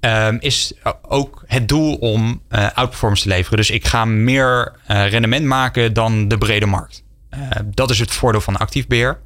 um, 0.00 0.36
is 0.40 0.72
ook 1.02 1.44
het 1.46 1.68
doel 1.68 1.94
om 1.94 2.42
uh, 2.50 2.68
outperformance 2.74 3.22
te 3.22 3.28
leveren. 3.28 3.58
Dus 3.58 3.70
ik 3.70 3.86
ga 3.86 4.04
meer 4.04 4.72
rendement 4.86 5.44
maken 5.44 5.92
dan 5.92 6.28
de 6.28 6.38
brede 6.38 6.66
markt. 6.66 7.02
Dat 7.64 7.90
is 7.90 7.98
het 7.98 8.10
voordeel 8.10 8.40
van 8.40 8.56
actief 8.56 8.86
beheer. 8.86 9.20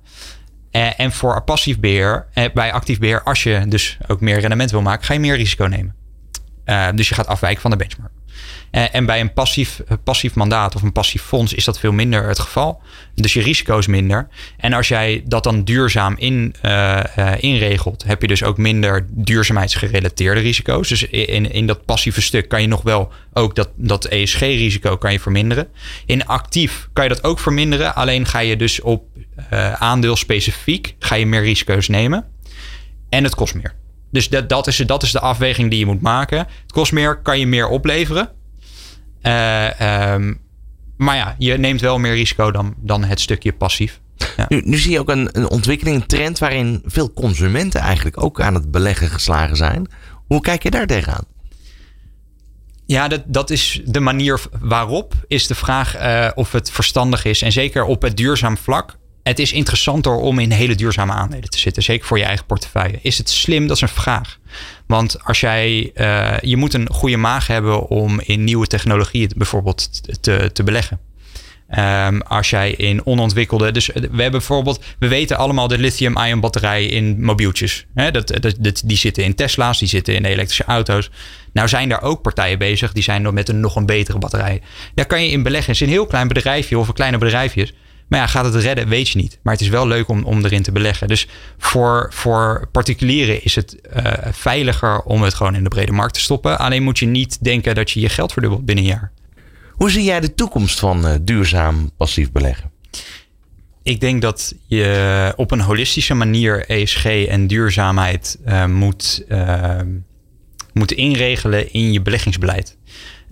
en 0.71 1.13
voor 1.13 1.43
passief 1.43 1.81
beheer, 1.81 2.27
bij 2.55 2.73
actief 2.73 2.99
beheer, 2.99 3.23
als 3.23 3.43
je 3.43 3.65
dus 3.69 3.99
ook 4.07 4.21
meer 4.21 4.41
rendement 4.41 4.71
wil 4.71 4.83
maken, 4.83 5.07
ga 5.07 5.13
je 5.13 5.21
meer 5.21 5.37
risico 5.37 5.65
nemen. 5.65 5.95
dus 6.97 7.09
je 7.09 7.15
gaat 7.15 7.27
afwijken 7.27 7.61
van 7.61 7.71
de 7.71 7.77
benchmark. 7.77 8.13
Eh, 8.71 8.95
en 8.95 9.07
bij 9.07 9.21
een 9.21 9.33
passief, 9.33 9.81
eh, 9.87 9.97
passief 10.05 10.35
mandaat 10.35 10.75
of 10.75 10.83
een 10.83 10.93
passief 10.93 11.23
fonds 11.23 11.55
is 11.55 11.65
dat 11.65 11.79
veel 11.79 11.93
minder 11.93 12.29
het 12.29 12.39
geval. 12.39 12.83
Dus 13.15 13.33
je 13.33 13.43
risico 13.43 13.79
is 13.79 13.87
minder. 13.87 14.29
En 14.57 14.73
als 14.73 14.89
jij 14.89 15.23
dat 15.27 15.45
dan 15.45 15.65
duurzaam 15.65 16.15
in, 16.19 16.55
uh, 16.65 17.03
inregelt, 17.39 18.05
heb 18.07 18.21
je 18.21 18.29
dus 18.29 18.43
ook 18.43 18.59
minder 18.59 19.07
duurzaamheidsgerelateerde 19.11 20.41
risico's. 20.41 20.89
Dus 20.89 21.03
in, 21.03 21.53
in 21.53 21.67
dat 21.67 21.85
passieve 21.85 22.23
stuk 22.23 22.49
kan 22.49 22.61
je 22.61 22.69
nog 22.69 22.83
wel 22.83 23.13
ook 23.33 23.55
dat, 23.55 23.71
dat 23.75 24.05
ESG-risico 24.05 24.97
kan 24.97 25.13
je 25.13 25.21
verminderen. 25.21 25.69
In 26.07 26.27
actief 26.27 26.89
kan 26.93 27.05
je 27.05 27.11
dat 27.11 27.25
ook 27.25 27.39
verminderen. 27.39 27.95
Alleen 27.95 28.27
ga 28.27 28.39
je 28.39 28.57
dus 28.57 28.81
op 28.81 29.05
aandeel 29.79 30.17
specifiek 30.17 30.95
ga 30.99 31.15
je 31.15 31.27
meer 31.27 31.43
risico's 31.43 31.89
nemen. 31.89 32.25
En 33.09 33.25
het 33.25 33.35
kost 33.35 33.55
meer. 33.55 33.75
Dus 34.11 34.29
dat, 34.29 34.49
dat, 34.49 34.67
is, 34.67 34.77
dat 34.77 35.03
is 35.03 35.13
de 35.13 35.21
afweging 35.21 35.71
die 35.71 35.79
je 35.79 35.87
moet 35.87 36.03
maken. 36.03 36.39
Het 36.39 36.73
kost 36.73 36.93
meer, 36.93 37.23
kan 37.23 37.39
je 37.39 37.47
meer 37.47 37.69
opleveren. 37.69 38.31
Uh, 39.29 40.33
maar 40.97 41.17
ja, 41.17 41.35
je 41.39 41.59
neemt 41.59 41.81
wel 41.81 41.99
meer 41.99 42.15
risico 42.15 42.51
dan, 42.51 42.75
dan 42.77 43.05
het 43.05 43.21
stukje 43.21 43.53
passief. 43.53 44.01
Ja. 44.37 44.47
Nu, 44.49 44.63
nu, 44.65 44.77
zie 44.77 44.93
je 44.93 44.99
ook 44.99 45.09
een, 45.09 45.29
een 45.33 45.49
ontwikkeling, 45.49 45.97
een 45.97 46.07
trend 46.07 46.39
waarin 46.39 46.83
veel 46.85 47.13
consumenten 47.13 47.81
eigenlijk 47.81 48.23
ook 48.23 48.41
aan 48.41 48.55
het 48.55 48.71
beleggen 48.71 49.09
geslagen 49.09 49.57
zijn. 49.57 49.87
Hoe 50.27 50.41
kijk 50.41 50.63
je 50.63 50.71
daar 50.71 50.87
tegenaan? 50.87 51.25
Ja, 52.87 53.09
dat, 53.09 53.23
dat 53.27 53.51
is 53.51 53.81
de 53.85 54.01
manier 54.01 54.41
waarop 54.61 55.15
is 55.27 55.47
de 55.47 55.55
vraag 55.55 56.01
uh, 56.01 56.31
of 56.35 56.53
het 56.53 56.71
verstandig 56.71 57.25
is. 57.25 57.43
En 57.43 57.53
zeker 57.53 57.85
op 57.85 58.03
het 58.03 58.17
duurzaam 58.17 58.57
vlak 58.57 58.97
het 59.29 59.39
is 59.39 59.53
interessanter 59.53 60.13
om 60.13 60.39
in 60.39 60.51
hele 60.51 60.75
duurzame 60.75 61.13
aandelen 61.13 61.51
te 61.51 61.59
zitten. 61.59 61.83
Zeker 61.83 62.07
voor 62.07 62.19
je 62.19 62.25
eigen 62.25 62.47
portefeuille. 62.47 62.99
Is 63.03 63.19
het 63.19 63.31
slim? 63.31 63.67
Dat 63.67 63.77
is 63.77 63.83
een 63.83 63.89
vraag. 63.89 64.39
Want 64.87 65.25
als 65.25 65.41
jij, 65.41 65.91
uh, 65.95 66.39
je 66.41 66.57
moet 66.57 66.75
een 66.75 66.89
goede 66.91 67.17
maag 67.17 67.47
hebben 67.47 67.89
om 67.89 68.21
in 68.21 68.45
nieuwe 68.45 68.67
technologieën 68.67 69.31
bijvoorbeeld 69.37 69.91
te, 70.23 70.51
te 70.53 70.63
beleggen. 70.63 71.01
Um, 71.79 72.23
als 72.23 72.51
jij 72.51 72.71
in 72.71 73.07
onontwikkelde. 73.07 73.73
Dus 73.73 73.87
we 73.87 74.01
hebben 74.01 74.31
bijvoorbeeld. 74.31 74.85
We 74.99 75.09
weten 75.09 75.37
allemaal 75.37 75.69
de 75.69 75.79
lithium-ion 75.79 76.41
batterij 76.41 76.87
in 76.87 77.25
mobieltjes. 77.25 77.87
Hè, 77.95 78.11
dat, 78.11 78.29
dat, 78.29 78.55
dat, 78.59 78.83
die 78.85 78.97
zitten 78.97 79.25
in 79.25 79.35
Tesla's, 79.35 79.79
die 79.79 79.89
zitten 79.89 80.15
in 80.15 80.25
elektrische 80.25 80.65
auto's. 80.65 81.11
Nou 81.53 81.69
zijn 81.69 81.89
daar 81.89 82.03
ook 82.03 82.23
partijen 82.23 82.59
bezig. 82.59 82.93
Die 82.93 83.03
zijn 83.03 83.35
met 83.35 83.49
een 83.49 83.61
nog 83.61 83.77
een 83.77 83.87
betere 83.87 84.19
batterij. 84.19 84.63
Daar 84.95 85.07
kan 85.07 85.23
je 85.23 85.31
in 85.31 85.43
beleggen. 85.43 85.73
Het 85.73 85.81
is 85.81 85.87
een 85.87 85.93
heel 85.93 86.07
klein 86.07 86.29
bedrijfje 86.29 86.79
of 86.79 86.89
een 86.89 86.95
kleine 86.95 87.19
bedrijfjes. 87.19 87.73
Maar 88.09 88.19
ja, 88.19 88.27
gaat 88.27 88.45
het 88.45 88.55
redden, 88.55 88.89
weet 88.89 89.09
je 89.09 89.19
niet. 89.19 89.39
Maar 89.43 89.53
het 89.53 89.63
is 89.63 89.69
wel 89.69 89.87
leuk 89.87 90.09
om, 90.09 90.25
om 90.25 90.45
erin 90.45 90.63
te 90.63 90.73
beleggen. 90.73 91.09
Dus 91.09 91.29
voor, 91.59 92.13
voor 92.15 92.69
particulieren 92.73 93.45
is 93.45 93.55
het 93.55 93.77
uh, 93.97 94.13
veiliger 94.31 95.01
om 95.01 95.23
het 95.23 95.35
gewoon 95.35 95.55
in 95.55 95.63
de 95.63 95.69
brede 95.69 95.93
markt 95.93 96.15
te 96.15 96.21
stoppen. 96.21 96.59
Alleen 96.59 96.83
moet 96.83 96.99
je 96.99 97.07
niet 97.07 97.45
denken 97.45 97.75
dat 97.75 97.91
je 97.91 98.01
je 98.01 98.09
geld 98.09 98.33
verdubbelt 98.33 98.65
binnen 98.65 98.85
een 98.85 98.91
jaar. 98.91 99.13
Hoe 99.73 99.91
zie 99.91 100.05
jij 100.05 100.21
de 100.21 100.35
toekomst 100.35 100.79
van 100.79 101.07
uh, 101.07 101.15
duurzaam 101.21 101.91
passief 101.97 102.33
beleggen? 102.33 102.71
Ik 103.83 104.01
denk 104.01 104.23
dat 104.23 104.55
je 104.67 105.33
op 105.37 105.51
een 105.51 105.61
holistische 105.61 106.15
manier 106.15 106.67
ESG 106.67 107.05
en 107.05 107.47
duurzaamheid 107.47 108.39
uh, 108.47 108.67
moet, 108.67 109.25
moet 110.73 110.93
inregelen 110.93 111.73
in 111.73 111.93
je 111.93 112.03
beleggingsbeleid. 112.03 112.77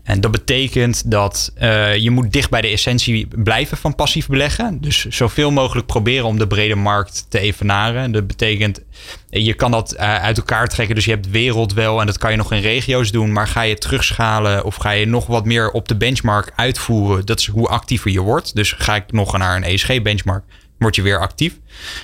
En 0.07 0.21
dat 0.21 0.31
betekent 0.31 1.11
dat 1.11 1.53
uh, 1.63 1.97
je 1.97 2.11
moet 2.11 2.33
dicht 2.33 2.51
bij 2.51 2.61
de 2.61 2.69
essentie 2.69 3.27
blijven 3.43 3.77
van 3.77 3.95
passief 3.95 4.27
beleggen. 4.27 4.81
Dus 4.81 5.05
zoveel 5.05 5.51
mogelijk 5.51 5.87
proberen 5.87 6.27
om 6.27 6.39
de 6.39 6.47
brede 6.47 6.75
markt 6.75 7.27
te 7.29 7.39
evenaren. 7.39 8.13
Dat 8.13 8.27
betekent, 8.27 8.81
je 9.29 9.55
kan 9.55 9.71
dat 9.71 9.95
uh, 9.95 10.01
uit 10.01 10.37
elkaar 10.37 10.69
trekken. 10.69 10.95
Dus 10.95 11.05
je 11.05 11.11
hebt 11.11 11.31
wereld 11.31 11.73
wel 11.73 12.01
en 12.01 12.07
dat 12.07 12.19
kan 12.19 12.31
je 12.31 12.37
nog 12.37 12.53
in 12.53 12.61
regio's 12.61 13.11
doen. 13.11 13.33
Maar 13.33 13.49
ga 13.49 13.61
je 13.63 13.79
terugschalen 13.79 14.65
of 14.65 14.75
ga 14.75 14.91
je 14.91 15.07
nog 15.07 15.27
wat 15.27 15.45
meer 15.45 15.71
op 15.71 15.89
de 15.89 15.97
benchmark 15.97 16.53
uitvoeren. 16.57 17.27
Dat 17.27 17.39
is 17.39 17.47
hoe 17.47 17.69
actiever 17.69 18.11
je 18.11 18.21
wordt. 18.21 18.55
Dus 18.55 18.73
ga 18.73 18.95
ik 18.95 19.13
nog 19.13 19.39
naar 19.39 19.57
een 19.57 19.65
ESG-benchmark, 19.65 20.45
word 20.79 20.97
je 20.97 21.03
weer 21.03 21.21
actief. 21.21 21.53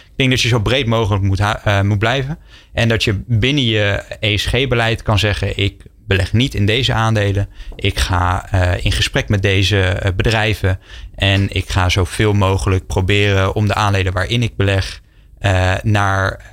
Ik 0.04 0.16
denk 0.16 0.30
dat 0.30 0.40
je 0.40 0.48
zo 0.48 0.60
breed 0.60 0.86
mogelijk 0.86 1.22
moet, 1.22 1.42
moet 1.82 1.98
blijven. 1.98 2.38
En 2.72 2.88
dat 2.88 3.04
je 3.04 3.22
binnen 3.26 3.64
je 3.64 4.02
ESG-beleid 4.20 5.02
kan 5.02 5.18
zeggen: 5.18 5.58
ik 5.58 5.82
beleg 6.12 6.32
niet 6.32 6.54
in 6.54 6.66
deze 6.66 6.92
aandelen. 6.92 7.48
Ik 7.76 7.98
ga 7.98 8.48
uh, 8.54 8.84
in 8.84 8.92
gesprek 8.92 9.28
met 9.28 9.42
deze 9.42 10.00
uh, 10.04 10.10
bedrijven. 10.16 10.80
En 11.14 11.54
ik 11.54 11.68
ga 11.68 11.88
zoveel 11.88 12.32
mogelijk 12.32 12.86
proberen 12.86 13.54
om 13.54 13.66
de 13.66 13.74
aandelen 13.74 14.12
waarin 14.12 14.42
ik 14.42 14.56
beleg. 14.56 15.00
Uh, 15.40 15.74
naar 15.82 16.50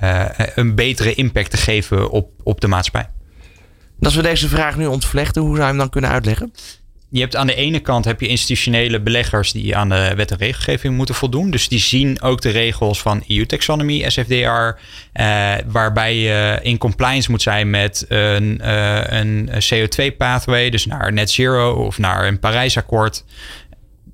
een 0.54 0.74
betere 0.74 1.14
impact 1.14 1.50
te 1.50 1.56
geven 1.56 2.10
op, 2.10 2.30
op 2.42 2.60
de 2.60 2.68
maatschappij. 2.68 3.10
Als 4.00 4.14
we 4.14 4.22
deze 4.22 4.48
vraag 4.48 4.76
nu 4.76 4.86
ontvlechten, 4.86 5.42
hoe 5.42 5.50
zou 5.50 5.62
je 5.62 5.68
hem 5.68 5.78
dan 5.78 5.90
kunnen 5.90 6.10
uitleggen? 6.10 6.52
Je 7.10 7.20
hebt 7.20 7.36
aan 7.36 7.46
de 7.46 7.54
ene 7.54 7.80
kant 7.80 8.04
heb 8.04 8.20
je 8.20 8.26
institutionele 8.26 9.00
beleggers 9.00 9.52
die 9.52 9.76
aan 9.76 9.88
de 9.88 10.12
wet 10.16 10.30
en 10.30 10.36
regelgeving 10.36 10.96
moeten 10.96 11.14
voldoen. 11.14 11.50
Dus 11.50 11.68
die 11.68 11.78
zien 11.78 12.22
ook 12.22 12.40
de 12.40 12.50
regels 12.50 13.00
van 13.00 13.22
EU-taxonomie, 13.26 14.10
SFDR, 14.10 14.78
eh, 15.12 15.54
waarbij 15.66 16.16
je 16.16 16.58
in 16.62 16.78
compliance 16.78 17.30
moet 17.30 17.42
zijn 17.42 17.70
met 17.70 18.04
een, 18.08 18.60
uh, 18.62 19.00
een 19.06 19.48
CO2-pathway, 19.48 20.70
dus 20.70 20.86
naar 20.86 21.12
net 21.12 21.30
zero 21.30 21.72
of 21.72 21.98
naar 21.98 22.26
een 22.26 22.38
Parijsakkoord. 22.38 23.24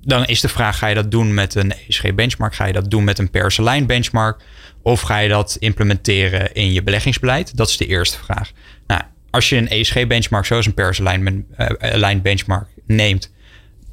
Dan 0.01 0.25
is 0.25 0.41
de 0.41 0.49
vraag, 0.49 0.77
ga 0.77 0.87
je 0.87 0.95
dat 0.95 1.11
doen 1.11 1.33
met 1.33 1.55
een 1.55 1.73
ESG-benchmark? 1.87 2.55
Ga 2.55 2.65
je 2.65 2.73
dat 2.73 2.91
doen 2.91 3.03
met 3.03 3.19
een 3.19 3.29
Paris-Align-benchmark? 3.29 4.41
Of 4.81 5.01
ga 5.01 5.17
je 5.17 5.29
dat 5.29 5.57
implementeren 5.59 6.53
in 6.53 6.73
je 6.73 6.83
beleggingsbeleid? 6.83 7.57
Dat 7.57 7.69
is 7.69 7.77
de 7.77 7.85
eerste 7.85 8.17
vraag. 8.17 8.51
Nou, 8.87 9.01
als 9.29 9.49
je 9.49 9.55
een 9.55 9.69
ESG-benchmark 9.69 10.45
zoals 10.45 10.65
een 10.65 10.73
Paris-Align-benchmark 10.73 12.67
neemt, 12.87 13.31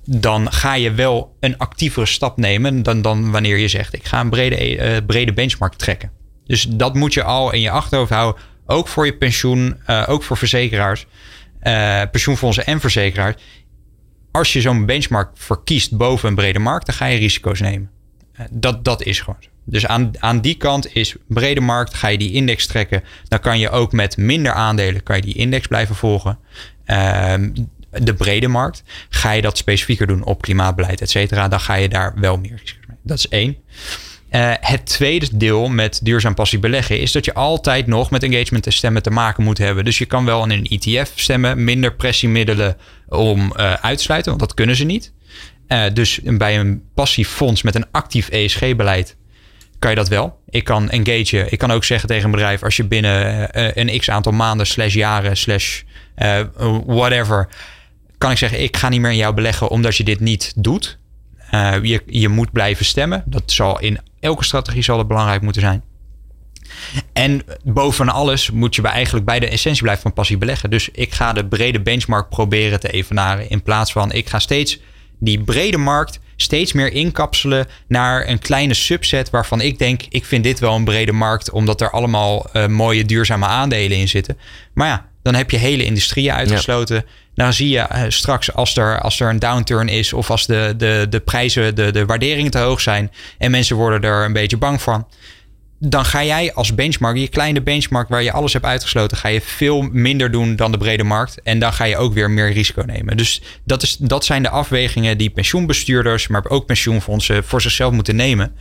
dan 0.05 0.53
ga 0.53 0.75
je 0.75 0.93
wel 0.93 1.37
een 1.41 1.59
actievere 1.59 2.07
stap 2.07 2.37
nemen 2.37 2.83
dan, 2.83 3.03
dan 3.03 3.31
wanneer 3.31 3.57
je 3.57 3.69
zegt: 3.69 3.95
ik 3.95 4.05
ga 4.05 4.21
een 4.21 4.31
brede, 4.31 4.77
uh, 4.77 5.07
brede 5.07 5.33
benchmark 5.33 5.75
trekken. 5.75 6.11
Dus 6.47 6.63
dat 6.63 6.95
moet 6.95 7.15
je 7.15 7.23
al 7.23 7.53
in 7.53 7.61
je 7.61 7.71
achterhoofd 7.71 8.11
houden. 8.11 8.43
Ook 8.67 8.89
voor 8.89 9.07
je 9.07 9.17
pensioen, 9.17 9.77
uh, 9.87 10.05
ook 10.07 10.23
voor 10.23 10.37
verzekeraars, 10.37 11.07
uh, 11.63 12.03
pensioenfondsen 12.11 12.67
en 12.67 12.81
verzekeraars. 12.81 13.35
Als 14.33 14.53
je 14.53 14.61
zo'n 14.61 14.87
benchmark 14.87 15.31
verkiest 15.35 15.97
boven 15.97 16.29
een 16.29 16.35
brede 16.35 16.59
markt, 16.59 16.87
dan 16.87 16.95
ga 16.95 17.07
je 17.07 17.19
risico's 17.19 17.61
nemen. 17.61 17.91
dat, 18.51 18.85
dat 18.85 19.03
is 19.03 19.21
gewoon. 19.21 19.53
Dus 19.65 19.87
aan, 19.87 20.11
aan 20.19 20.41
die 20.41 20.57
kant 20.57 20.95
is 20.95 21.15
brede 21.29 21.61
markt, 21.61 21.95
ga 21.95 22.09
je 22.09 22.19
die 22.19 22.33
index 22.33 22.67
trekken. 22.67 23.03
Dan 23.29 23.41
kan 23.41 23.59
je 23.59 23.71
ook 23.71 23.93
met 23.93 24.17
minder 24.17 24.53
aandelen 24.53 25.03
kan 25.03 25.17
je 25.17 25.23
die 25.23 25.35
index 25.35 25.67
blijven 25.67 25.95
volgen. 25.95 26.39
Uh, 26.87 27.35
de 28.03 28.15
brede 28.15 28.49
markt. 28.49 28.83
Ga 29.09 29.31
je 29.31 29.43
dat 29.43 29.59
specifieker 29.59 30.07
doen 30.07 30.25
op 30.25 30.43
klimaatbeleid, 30.43 31.01
et 31.01 31.11
cetera, 31.11 31.49
dan 31.49 31.61
ga 31.61 31.75
je 31.75 31.89
daar 31.89 32.13
wel 32.17 32.37
meer. 32.37 32.63
Dat 33.03 33.19
is 33.19 33.29
één. 33.29 33.57
Uh, 34.35 34.53
het 34.61 34.87
tweede 34.87 35.29
deel 35.33 35.69
met 35.69 36.01
duurzaam 36.03 36.35
passie 36.35 36.59
beleggen 36.59 37.01
is 37.01 37.13
dat 37.13 37.25
je 37.25 37.35
altijd 37.35 37.87
nog 37.87 38.11
met 38.11 38.23
engagement 38.23 38.67
en 38.67 38.73
stemmen 38.73 39.03
te 39.03 39.11
maken 39.11 39.45
moet 39.45 39.59
hebben. 39.59 39.85
Dus 39.85 39.99
je 39.99 40.07
kan 40.07 40.25
wel 40.25 40.45
in 40.45 40.51
een 40.51 40.67
ETF 40.67 41.13
stemmen, 41.15 41.65
minder 41.65 41.95
pressiemiddelen 41.95 42.77
om 43.09 43.53
uh, 43.57 43.73
uitsluiten, 43.73 44.31
want 44.31 44.43
dat 44.43 44.55
kunnen 44.55 44.77
ze 44.77 44.85
niet. 44.85 45.13
Uh, 45.69 45.85
dus 45.93 46.21
bij 46.23 46.59
een 46.59 46.83
passief 46.95 47.29
fonds 47.29 47.63
met 47.63 47.75
een 47.75 47.87
actief 47.91 48.29
ESG-beleid 48.29 49.17
kan 49.79 49.91
je 49.91 49.97
dat 49.97 50.09
wel. 50.09 50.39
Ik 50.49 50.65
kan 50.65 50.91
engagen. 50.91 51.53
Ik 51.53 51.59
kan 51.59 51.71
ook 51.71 51.85
zeggen 51.85 52.09
tegen 52.09 52.25
een 52.25 52.31
bedrijf, 52.31 52.63
als 52.63 52.77
je 52.77 52.85
binnen 52.85 53.49
een 53.81 53.99
x 53.99 54.11
aantal 54.11 54.33
maanden, 54.33 54.67
slash 54.67 54.95
jaren, 54.95 55.37
slash 55.37 55.83
whatever, 56.87 57.49
kan 58.19 58.31
ik 58.31 58.39
zeggen, 58.39 58.63
ik 58.63 58.77
ga 58.77 58.89
niet 58.89 59.01
meer 59.01 59.11
in 59.11 59.17
jou 59.17 59.35
beleggen 59.35 59.69
omdat 59.69 59.97
je 59.97 60.05
dit 60.05 60.21
niet 60.21 60.53
doet. 60.57 60.99
je, 61.83 62.03
je 62.07 62.29
moet 62.29 62.53
blijven 62.53 62.85
stemmen. 62.85 63.23
Dat 63.27 63.43
zal 63.47 63.81
in 63.81 63.99
elke 64.21 64.45
strategie 64.45 64.83
zal 64.83 64.99
het 64.99 65.09
belangrijk 65.09 65.43
moeten 65.43 65.63
zijn. 65.63 65.83
En 67.13 67.43
boven 67.65 68.09
alles 68.09 68.51
moet 68.51 68.75
je 68.75 68.83
bij 68.83 68.91
eigenlijk 68.91 69.27
bij 69.27 69.41
de 69.41 69.49
essentie 69.49 69.83
blijven 69.83 70.03
van 70.03 70.13
passie 70.13 70.39
beleggen. 70.39 70.71
Dus 70.71 70.89
ik 70.89 71.15
ga 71.15 71.33
de 71.33 71.47
brede 71.47 71.81
benchmark 71.81 72.29
proberen 72.29 72.81
te 72.81 72.93
evenaren. 72.93 73.49
In 73.49 73.63
plaats 73.63 73.93
van 73.93 74.13
ik 74.13 74.29
ga 74.29 74.39
steeds 74.39 74.81
die 75.19 75.41
brede 75.41 75.77
markt 75.77 76.21
steeds 76.37 76.73
meer 76.73 76.93
inkapselen 76.93 77.67
naar 77.89 78.29
een 78.29 78.39
kleine 78.39 78.75
subset 78.75 79.31
waarvan 79.31 79.61
ik 79.61 79.79
denk, 79.79 80.03
ik 80.09 80.25
vind 80.25 80.45
dit 80.45 80.59
wel 80.59 80.75
een 80.75 80.85
brede 80.85 81.13
markt, 81.13 81.51
omdat 81.51 81.81
er 81.81 81.91
allemaal 81.91 82.47
uh, 82.53 82.67
mooie 82.67 83.05
duurzame 83.05 83.47
aandelen 83.47 83.99
in 83.99 84.09
zitten. 84.09 84.39
Maar 84.75 84.89
ja, 84.89 85.07
dan 85.25 85.35
heb 85.35 85.51
je 85.51 85.57
hele 85.57 85.85
industrieën 85.85 86.33
uitgesloten. 86.33 87.05
Dan 87.35 87.53
zie 87.53 87.69
je 87.69 87.79
uh, 87.93 88.03
straks 88.09 88.53
als 88.53 88.77
er, 88.77 89.01
als 89.01 89.21
er 89.21 89.29
een 89.29 89.39
downturn 89.39 89.89
is 89.89 90.13
of 90.13 90.31
als 90.31 90.47
de, 90.47 90.75
de, 90.77 91.07
de 91.11 91.21
prijzen, 91.21 91.75
de, 91.75 91.91
de 91.91 92.07
waarderingen 92.07 92.51
te 92.51 92.59
hoog 92.59 92.81
zijn 92.81 93.11
en 93.39 93.51
mensen 93.51 93.77
worden 93.77 94.11
er 94.11 94.25
een 94.25 94.33
beetje 94.33 94.57
bang 94.57 94.83
van 94.83 95.07
dan 95.79 96.05
ga 96.05 96.25
jij 96.25 96.55
als 96.55 96.75
benchmark, 96.75 97.17
je 97.17 97.29
kleine 97.29 97.63
benchmark 97.63 98.09
waar 98.09 98.23
je 98.23 98.33
alles 98.33 98.53
hebt 98.53 98.65
uitgesloten, 98.65 99.17
ga 99.17 99.29
je 99.29 99.41
veel 99.41 99.83
minder 99.83 100.31
doen 100.31 100.57
dan 100.57 100.73
de 100.73 100.79
brede 100.79 101.05
markt. 101.05 101.43
En 101.43 101.59
dan 101.59 101.73
ga 101.73 101.85
je 101.85 101.97
ook 101.97 102.15
weer 102.15 102.31
meer 102.31 102.53
risico 102.53 102.83
nemen. 102.83 103.17
Dus 103.17 103.43
dat, 103.65 103.83
is, 103.83 103.97
dat 103.97 104.25
zijn 104.25 104.43
de 104.43 104.49
afwegingen 104.49 105.19
die 105.19 105.31
pensioenbestuurders, 105.31 106.29
maar 106.29 106.45
ook 106.49 106.67
pensioenfondsen 106.67 107.45
voor 107.45 107.61
zichzelf 107.61 107.93
moeten 107.93 108.17
nemen. 108.17 108.57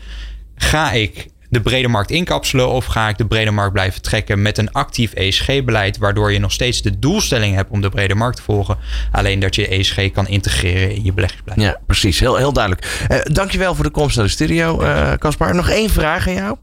Ga 0.55 0.91
ik 0.91 1.27
de 1.53 1.62
brede 1.62 1.88
markt 1.88 2.12
inkapselen 2.12 2.69
of 2.69 2.86
ga 2.86 3.10
ik 3.10 3.17
de 3.17 3.25
brede 3.25 3.51
markt 3.51 3.74
blijven 3.74 4.01
trekken 4.01 4.41
met 4.41 4.57
een 4.57 4.72
actief 4.72 5.13
ESG-beleid, 5.13 5.98
waardoor 5.98 6.31
je 6.31 6.39
nog 6.39 6.51
steeds 6.51 6.81
de 6.81 7.00
doelstelling 7.00 7.55
hebt 7.55 7.69
om 7.72 7.81
de 7.81 7.89
brede 7.89 8.15
markt 8.15 8.36
te 8.36 8.43
volgen, 8.43 8.77
alleen 9.12 9.39
dat 9.39 9.55
je 9.55 9.67
ESG 9.67 10.12
kan 10.12 10.27
integreren 10.27 10.95
in 10.95 11.03
je 11.03 11.13
beleggingsbeleid. 11.13 11.62
Ja, 11.62 11.79
precies. 11.86 12.19
Heel, 12.19 12.36
heel 12.36 12.53
duidelijk. 12.53 13.05
Uh, 13.12 13.19
dankjewel 13.24 13.75
voor 13.75 13.83
de 13.83 13.89
komst 13.89 14.15
naar 14.15 14.25
de 14.25 14.31
studio, 14.31 14.81
eh, 14.81 15.13
Caspar. 15.13 15.50
Uh, 15.50 15.55
nog 15.55 15.69
één 15.69 15.89
vraag 15.89 16.27
aan 16.27 16.33
jou. 16.33 16.57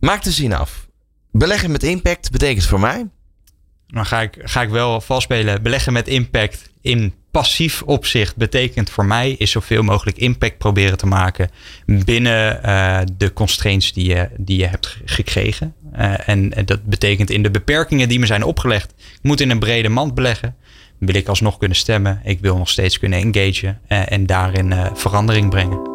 Maak 0.00 0.22
de 0.22 0.30
zin 0.30 0.52
af. 0.52 0.86
Beleggen 1.32 1.70
met 1.70 1.82
impact 1.82 2.30
betekent 2.30 2.66
voor 2.66 2.80
mij. 2.80 3.06
Dan 3.86 4.06
ga 4.06 4.20
ik, 4.20 4.38
ga 4.42 4.62
ik 4.62 4.68
wel 4.68 5.00
vastspelen. 5.00 5.62
Beleggen 5.62 5.92
met 5.92 6.08
impact 6.08 6.70
in 6.80 7.14
passief 7.34 7.82
opzicht 7.82 8.36
betekent 8.36 8.90
voor 8.90 9.04
mij 9.04 9.30
is 9.30 9.50
zoveel 9.50 9.82
mogelijk 9.82 10.16
impact 10.16 10.58
proberen 10.58 10.98
te 10.98 11.06
maken 11.06 11.50
binnen 11.86 12.60
uh, 12.64 12.98
de 13.16 13.32
constraints 13.32 13.92
die 13.92 14.08
je, 14.08 14.28
die 14.36 14.58
je 14.58 14.66
hebt 14.66 14.96
gekregen. 15.04 15.74
Uh, 15.98 16.28
en, 16.28 16.52
dat 16.64 16.84
betekent 16.84 17.30
in 17.30 17.42
de 17.42 17.50
beperkingen 17.50 18.08
die 18.08 18.18
me 18.18 18.26
zijn 18.26 18.44
opgelegd. 18.44 18.94
Ik 18.98 19.22
moet 19.22 19.40
in 19.40 19.50
een 19.50 19.58
brede 19.58 19.88
mand 19.88 20.14
beleggen. 20.14 20.56
Wil 20.98 21.14
ik 21.14 21.28
alsnog 21.28 21.58
kunnen 21.58 21.76
stemmen. 21.76 22.20
Ik 22.24 22.40
wil 22.40 22.56
nog 22.56 22.68
steeds 22.68 22.98
kunnen 22.98 23.18
engagen 23.18 23.80
uh, 23.88 24.12
en 24.12 24.26
daarin 24.26 24.74
verandering 24.94 25.50
brengen. 25.50 25.92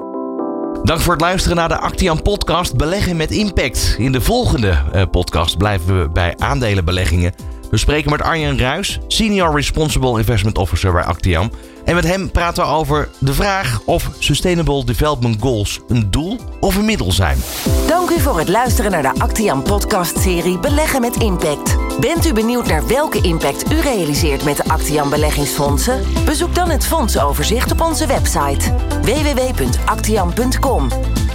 Dank 0.84 1.00
voor 1.00 1.14
het 1.14 1.22
luisteren 1.22 1.58
naar 1.58 1.70
de 1.70 1.78
Actian 1.78 2.22
podcast 2.22 2.76
Beleggen 2.76 3.18
met 3.18 3.32
Impact. 3.32 3.96
In 3.98 4.12
de 4.12 4.22
volgende 4.22 5.08
podcast 5.12 5.58
blijven 5.58 6.02
we 6.02 6.10
bij 6.10 6.34
aandelenbeleggingen. 6.38 7.34
We 7.70 7.78
spreken 7.78 8.12
met 8.12 8.22
Arjen 8.22 8.60
Ruis, 8.60 9.00
Senior 9.08 9.56
Responsible 9.56 10.18
Investment 10.18 10.58
Officer 10.58 10.92
bij 10.92 11.04
Actiam. 11.04 11.52
En 11.86 11.96
met 11.96 12.04
hem 12.08 12.32
praten 12.32 12.64
we 12.64 12.70
over 12.70 13.10
de 13.20 13.34
vraag 13.34 13.82
of 13.86 14.10
Sustainable 14.20 14.86
Development 14.86 15.42
Goals 15.42 15.80
een 15.88 16.12
doel 16.12 16.40
of 16.60 16.76
een 16.76 16.86
middel 16.86 17.12
zijn. 17.12 17.38
Dank 17.88 18.10
u 18.10 18.20
voor 18.20 18.40
het 18.40 18.50
luisteren 18.50 18.92
naar 18.92 19.02
de 19.02 19.14
Actiam 19.20 19.64
podcast-serie 19.64 20.60
Beleggen 20.60 21.02
met 21.02 21.16
Impact. 21.16 21.78
Bent 22.00 22.26
u 22.26 22.34
benieuwd 22.34 22.68
naar 22.68 22.88
welke 22.88 23.22
impact 23.22 23.72
u 23.72 23.80
realiseert 23.80 24.44
met 24.44 24.58
de 24.58 24.64
Actiam 24.66 25.10
beleggingsfondsen? 25.10 26.02
Bezoek 26.26 26.56
dan 26.56 26.70
het 26.70 26.86
fondsoverzicht 26.86 27.72
op 27.72 27.82
onze 27.82 28.08
website 28.08 28.74
www.actiam.com. 29.02 30.88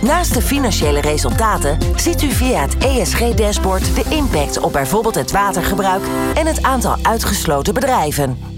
Naast 0.05 0.35
de 0.35 0.43
financiële 0.43 1.01
resultaten 1.01 1.79
ziet 1.97 2.23
u 2.23 2.31
via 2.31 2.61
het 2.61 2.77
ESG-dashboard 2.79 3.95
de 3.95 4.15
impact 4.15 4.59
op 4.59 4.73
bijvoorbeeld 4.73 5.15
het 5.15 5.33
watergebruik 5.33 6.03
en 6.35 6.47
het 6.47 6.63
aantal 6.63 6.97
uitgesloten 7.03 7.75
bedrijven. 7.75 8.54